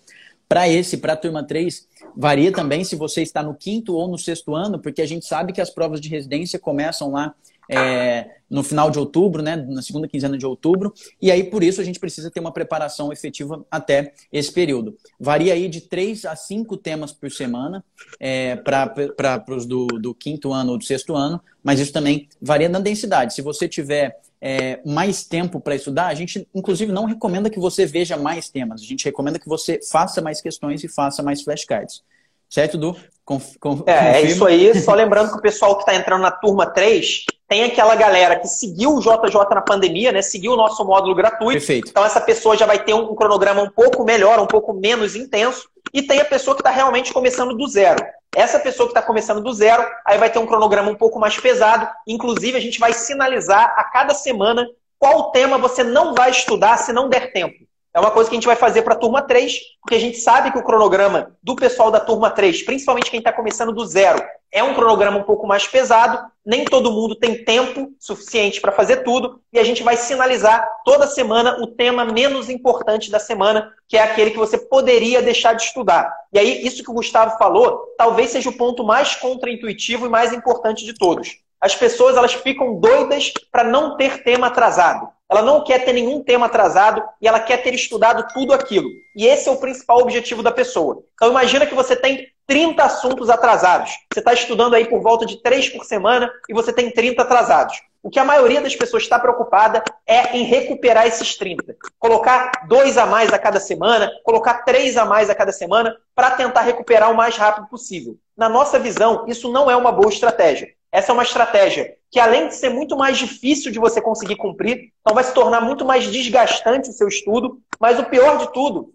[0.48, 4.16] Para esse, para a turma 3, varia também se você está no quinto ou no
[4.16, 7.34] sexto ano, porque a gente sabe que as provas de residência começam lá
[7.70, 11.80] é, no final de outubro, né, na segunda quinzena de outubro, e aí por isso
[11.80, 14.96] a gente precisa ter uma preparação efetiva até esse período.
[15.18, 17.84] Varia aí de três a cinco temas por semana
[18.20, 22.68] é, para os do, do quinto ano ou do sexto ano, mas isso também varia
[22.68, 23.34] na densidade.
[23.34, 27.84] Se você tiver é, mais tempo para estudar, a gente inclusive não recomenda que você
[27.84, 32.02] veja mais temas, a gente recomenda que você faça mais questões e faça mais flashcards.
[32.48, 32.96] Certo, Du?
[33.24, 34.72] Conf, conf, é, é isso aí.
[34.80, 38.49] Só lembrando que o pessoal que está entrando na turma 3 tem aquela galera que
[38.49, 40.20] seguiu o JJ na pandemia, né?
[40.20, 41.59] Seguiu o nosso módulo gratuito.
[41.59, 41.90] Perfeito.
[41.90, 45.68] Então essa pessoa já vai ter um cronograma um pouco melhor, um pouco menos intenso.
[45.92, 48.05] E tem a pessoa que está realmente começando do zero.
[48.34, 51.38] Essa pessoa que está começando do zero, aí vai ter um cronograma um pouco mais
[51.38, 51.88] pesado.
[52.07, 54.66] Inclusive, a gente vai sinalizar a cada semana
[54.99, 57.66] qual tema você não vai estudar se não der tempo.
[57.94, 60.18] É uma coisa que a gente vai fazer para a turma 3, porque a gente
[60.18, 64.22] sabe que o cronograma do pessoal da turma 3, principalmente quem está começando do zero,
[64.53, 66.18] é um cronograma um pouco mais pesado.
[66.44, 69.40] Nem todo mundo tem tempo suficiente para fazer tudo.
[69.53, 74.03] E a gente vai sinalizar toda semana o tema menos importante da semana, que é
[74.03, 76.12] aquele que você poderia deixar de estudar.
[76.32, 80.32] E aí, isso que o Gustavo falou, talvez seja o ponto mais contraintuitivo e mais
[80.32, 81.38] importante de todos.
[81.61, 85.09] As pessoas elas ficam doidas para não ter tema atrasado.
[85.28, 88.88] Ela não quer ter nenhum tema atrasado e ela quer ter estudado tudo aquilo.
[89.16, 91.03] E esse é o principal objetivo da pessoa.
[91.14, 93.90] Então imagina que você tem 30 assuntos atrasados.
[94.12, 97.76] Você está estudando aí por volta de 3 por semana e você tem 30 atrasados.
[98.03, 101.74] O que a maioria das pessoas está preocupada é em recuperar esses 30.
[101.99, 106.30] Colocar dois a mais a cada semana, colocar três a mais a cada semana, para
[106.30, 108.16] tentar recuperar o mais rápido possível.
[108.36, 110.68] Na nossa visão, isso não é uma boa estratégia.
[110.92, 114.92] Essa é uma estratégia que, além de ser muito mais difícil de você conseguir cumprir,
[115.01, 118.94] então vai se tornar muito mais desgastante o seu estudo, mas o pior de tudo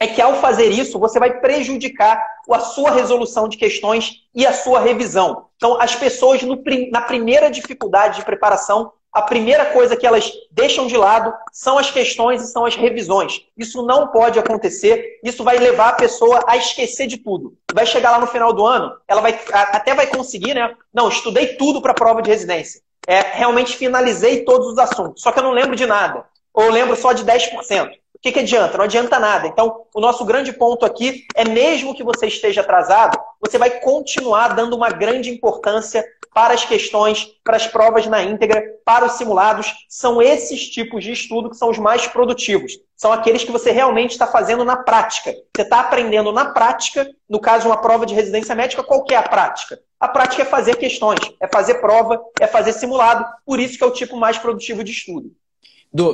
[0.00, 4.52] é que ao fazer isso, você vai prejudicar a sua resolução de questões e a
[4.52, 5.46] sua revisão.
[5.56, 10.86] Então, as pessoas, no, na primeira dificuldade de preparação, a primeira coisa que elas deixam
[10.86, 13.40] de lado são as questões e são as revisões.
[13.56, 17.56] Isso não pode acontecer, isso vai levar a pessoa a esquecer de tudo.
[17.72, 20.74] Vai chegar lá no final do ano, ela vai até vai conseguir, né?
[20.92, 22.80] Não, estudei tudo para a prova de residência.
[23.06, 26.24] É, realmente finalizei todos os assuntos, só que eu não lembro de nada.
[26.52, 27.90] Ou lembro só de 10%.
[28.18, 28.76] O que, que adianta?
[28.76, 29.46] Não adianta nada.
[29.46, 34.56] Então, o nosso grande ponto aqui é mesmo que você esteja atrasado, você vai continuar
[34.56, 36.04] dando uma grande importância
[36.34, 39.72] para as questões, para as provas na íntegra, para os simulados.
[39.88, 42.72] São esses tipos de estudo que são os mais produtivos.
[42.96, 45.32] São aqueles que você realmente está fazendo na prática.
[45.54, 49.16] Você está aprendendo na prática, no caso, uma prova de residência médica, qual que é
[49.16, 49.80] a prática?
[50.00, 53.24] A prática é fazer questões, é fazer prova, é fazer simulado.
[53.46, 55.30] Por isso que é o tipo mais produtivo de estudo.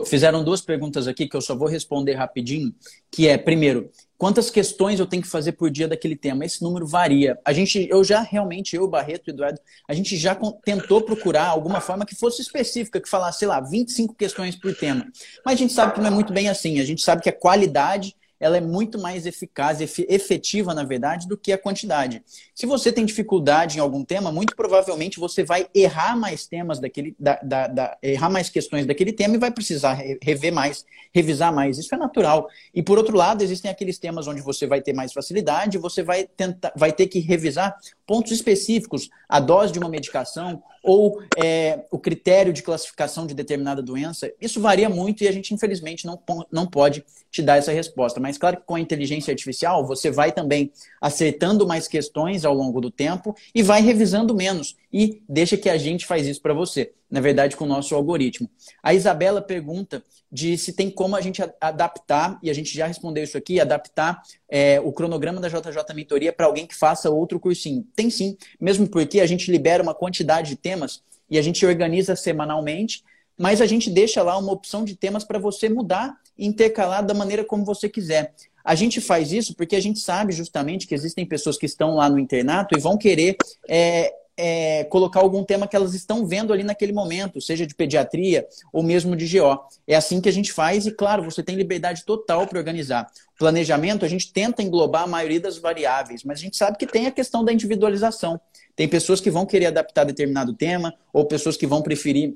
[0.06, 2.72] Fizeram duas perguntas aqui que eu só vou responder rapidinho,
[3.10, 6.44] que é, primeiro, quantas questões eu tenho que fazer por dia daquele tema?
[6.44, 7.38] Esse número varia.
[7.44, 12.06] A gente, eu já realmente, eu, Barreto Eduardo, a gente já tentou procurar alguma forma
[12.06, 15.06] que fosse específica, que falasse, sei lá, 25 questões por tema.
[15.44, 16.78] Mas a gente sabe que não é muito bem assim.
[16.78, 21.36] A gente sabe que a qualidade ela é muito mais eficaz, efetiva, na verdade, do
[21.36, 22.22] que a quantidade.
[22.54, 27.14] Se você tem dificuldade em algum tema, muito provavelmente você vai errar mais temas daquele,
[27.18, 31.78] da, da, da, errar mais questões daquele tema e vai precisar rever mais, revisar mais.
[31.78, 32.48] Isso é natural.
[32.74, 36.24] E por outro lado, existem aqueles temas onde você vai ter mais facilidade, você vai
[36.24, 37.76] tentar, vai ter que revisar
[38.06, 43.82] pontos específicos, a dose de uma medicação ou é, o critério de classificação de determinada
[43.82, 44.30] doença.
[44.38, 46.20] Isso varia muito e a gente, infelizmente, não,
[46.52, 48.20] não pode te dar essa resposta.
[48.20, 52.82] Mas claro que com a inteligência artificial, você vai também acertando mais questões ao longo
[52.82, 54.76] do tempo e vai revisando menos.
[54.92, 58.50] E deixa que a gente faz isso para você, na verdade, com o nosso algoritmo.
[58.82, 60.02] A Isabela pergunta
[60.32, 64.20] de se tem como a gente adaptar, e a gente já respondeu isso aqui, adaptar
[64.48, 67.86] é, o cronograma da JJ Mentoria para alguém que faça outro cursinho.
[67.94, 72.16] Tem sim, mesmo porque a gente libera uma quantidade de temas e a gente organiza
[72.16, 73.04] semanalmente,
[73.38, 77.14] mas a gente deixa lá uma opção de temas para você mudar e intercalar da
[77.14, 78.34] maneira como você quiser.
[78.64, 82.08] A gente faz isso porque a gente sabe justamente que existem pessoas que estão lá
[82.08, 83.36] no internato e vão querer
[83.68, 88.46] é, é, colocar algum tema que elas estão vendo ali naquele momento, seja de pediatria
[88.72, 89.58] ou mesmo de GO.
[89.86, 93.06] É assim que a gente faz e, claro, você tem liberdade total para organizar.
[93.34, 96.86] O planejamento, a gente tenta englobar a maioria das variáveis, mas a gente sabe que
[96.86, 98.40] tem a questão da individualização.
[98.74, 102.34] Tem pessoas que vão querer adaptar determinado tema, ou pessoas que vão preferir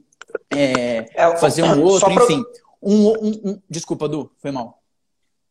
[0.50, 2.42] é, é fazer um outro, enfim.
[2.80, 3.62] Um, um, um...
[3.68, 4.77] Desculpa, Du, foi mal.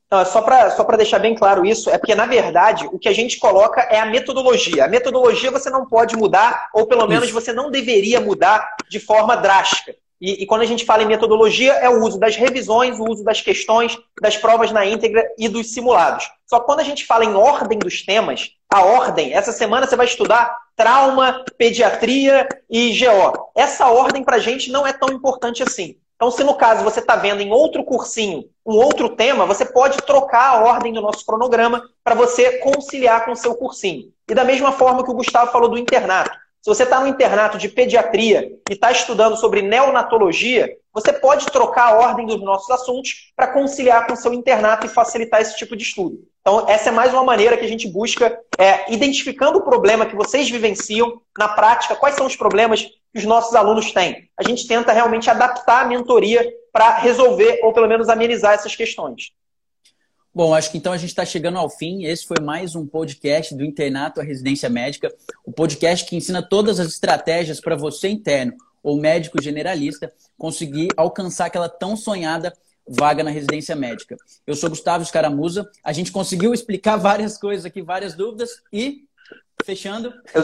[0.10, 3.14] Não, só para só deixar bem claro isso, é porque, na verdade, o que a
[3.14, 4.86] gente coloca é a metodologia.
[4.86, 7.34] A metodologia você não pode mudar, ou pelo menos isso.
[7.34, 9.94] você não deveria mudar de forma drástica.
[10.20, 13.24] E, e, quando a gente fala em metodologia, é o uso das revisões, o uso
[13.24, 16.28] das questões, das provas na íntegra e dos simulados.
[16.48, 19.96] Só que quando a gente fala em ordem dos temas, a ordem, essa semana você
[19.96, 23.52] vai estudar trauma, pediatria e GO.
[23.56, 25.98] Essa ordem para a gente não é tão importante assim.
[26.18, 29.98] Então, se no caso você está vendo em outro cursinho um outro tema, você pode
[30.00, 34.12] trocar a ordem do nosso cronograma para você conciliar com o seu cursinho.
[34.30, 36.32] E da mesma forma que o Gustavo falou do internato.
[36.62, 41.94] Se você está no internato de pediatria e está estudando sobre neonatologia, você pode trocar
[41.94, 45.78] a ordem dos nossos assuntos para conciliar com o seu internato e facilitar esse tipo
[45.78, 46.18] de estudo.
[46.42, 50.16] Então, essa é mais uma maneira que a gente busca, é, identificando o problema que
[50.16, 54.30] vocês vivenciam na prática, quais são os problemas que os nossos alunos têm.
[54.38, 59.32] A gente tenta realmente adaptar a mentoria para resolver ou pelo menos amenizar essas questões.
[60.34, 62.06] Bom, acho que então a gente está chegando ao fim.
[62.06, 65.12] Esse foi mais um podcast do Internato à Residência Médica,
[65.44, 68.54] o podcast que ensina todas as estratégias para você interno
[68.84, 72.54] ou médico generalista conseguir alcançar aquela tão sonhada
[72.88, 74.16] vaga na residência médica.
[74.46, 75.70] Eu sou Gustavo Escaramuza.
[75.84, 79.06] A gente conseguiu explicar várias coisas aqui, várias dúvidas e
[79.66, 80.14] fechando.
[80.34, 80.44] Eu,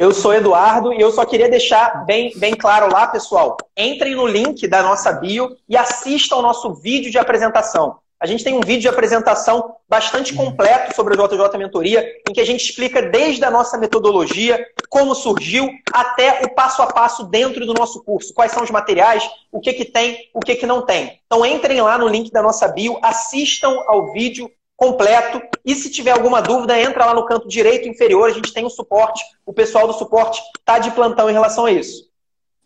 [0.00, 3.58] eu sou Eduardo e eu só queria deixar bem, bem claro lá, pessoal.
[3.76, 7.98] Entrem no link da nossa bio e assistam ao nosso vídeo de apresentação.
[8.18, 12.40] A gente tem um vídeo de apresentação bastante completo sobre a JJ Mentoria, em que
[12.40, 17.66] a gente explica desde a nossa metodologia, como surgiu, até o passo a passo dentro
[17.66, 18.32] do nosso curso.
[18.32, 21.20] Quais são os materiais, o que, que tem, o que, que não tem.
[21.26, 25.42] Então entrem lá no link da nossa bio, assistam ao vídeo completo.
[25.62, 28.70] E se tiver alguma dúvida, entra lá no canto direito inferior, a gente tem o
[28.70, 29.22] suporte.
[29.44, 32.08] O pessoal do suporte está de plantão em relação a isso.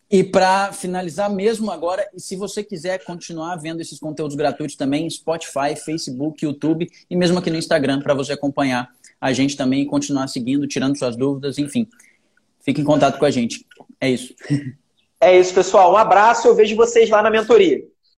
[0.09, 5.11] E para finalizar mesmo agora, e se você quiser continuar vendo esses conteúdos gratuitos também,
[5.11, 8.89] Spotify, Facebook, YouTube e mesmo aqui no Instagram, para você acompanhar
[9.21, 11.89] a gente também e continuar seguindo, tirando suas dúvidas, enfim.
[12.61, 13.67] Fique em contato com a gente.
[14.01, 14.33] É isso.
[15.21, 15.91] É isso, pessoal.
[15.91, 17.83] Um abraço, eu vejo vocês lá na mentoria.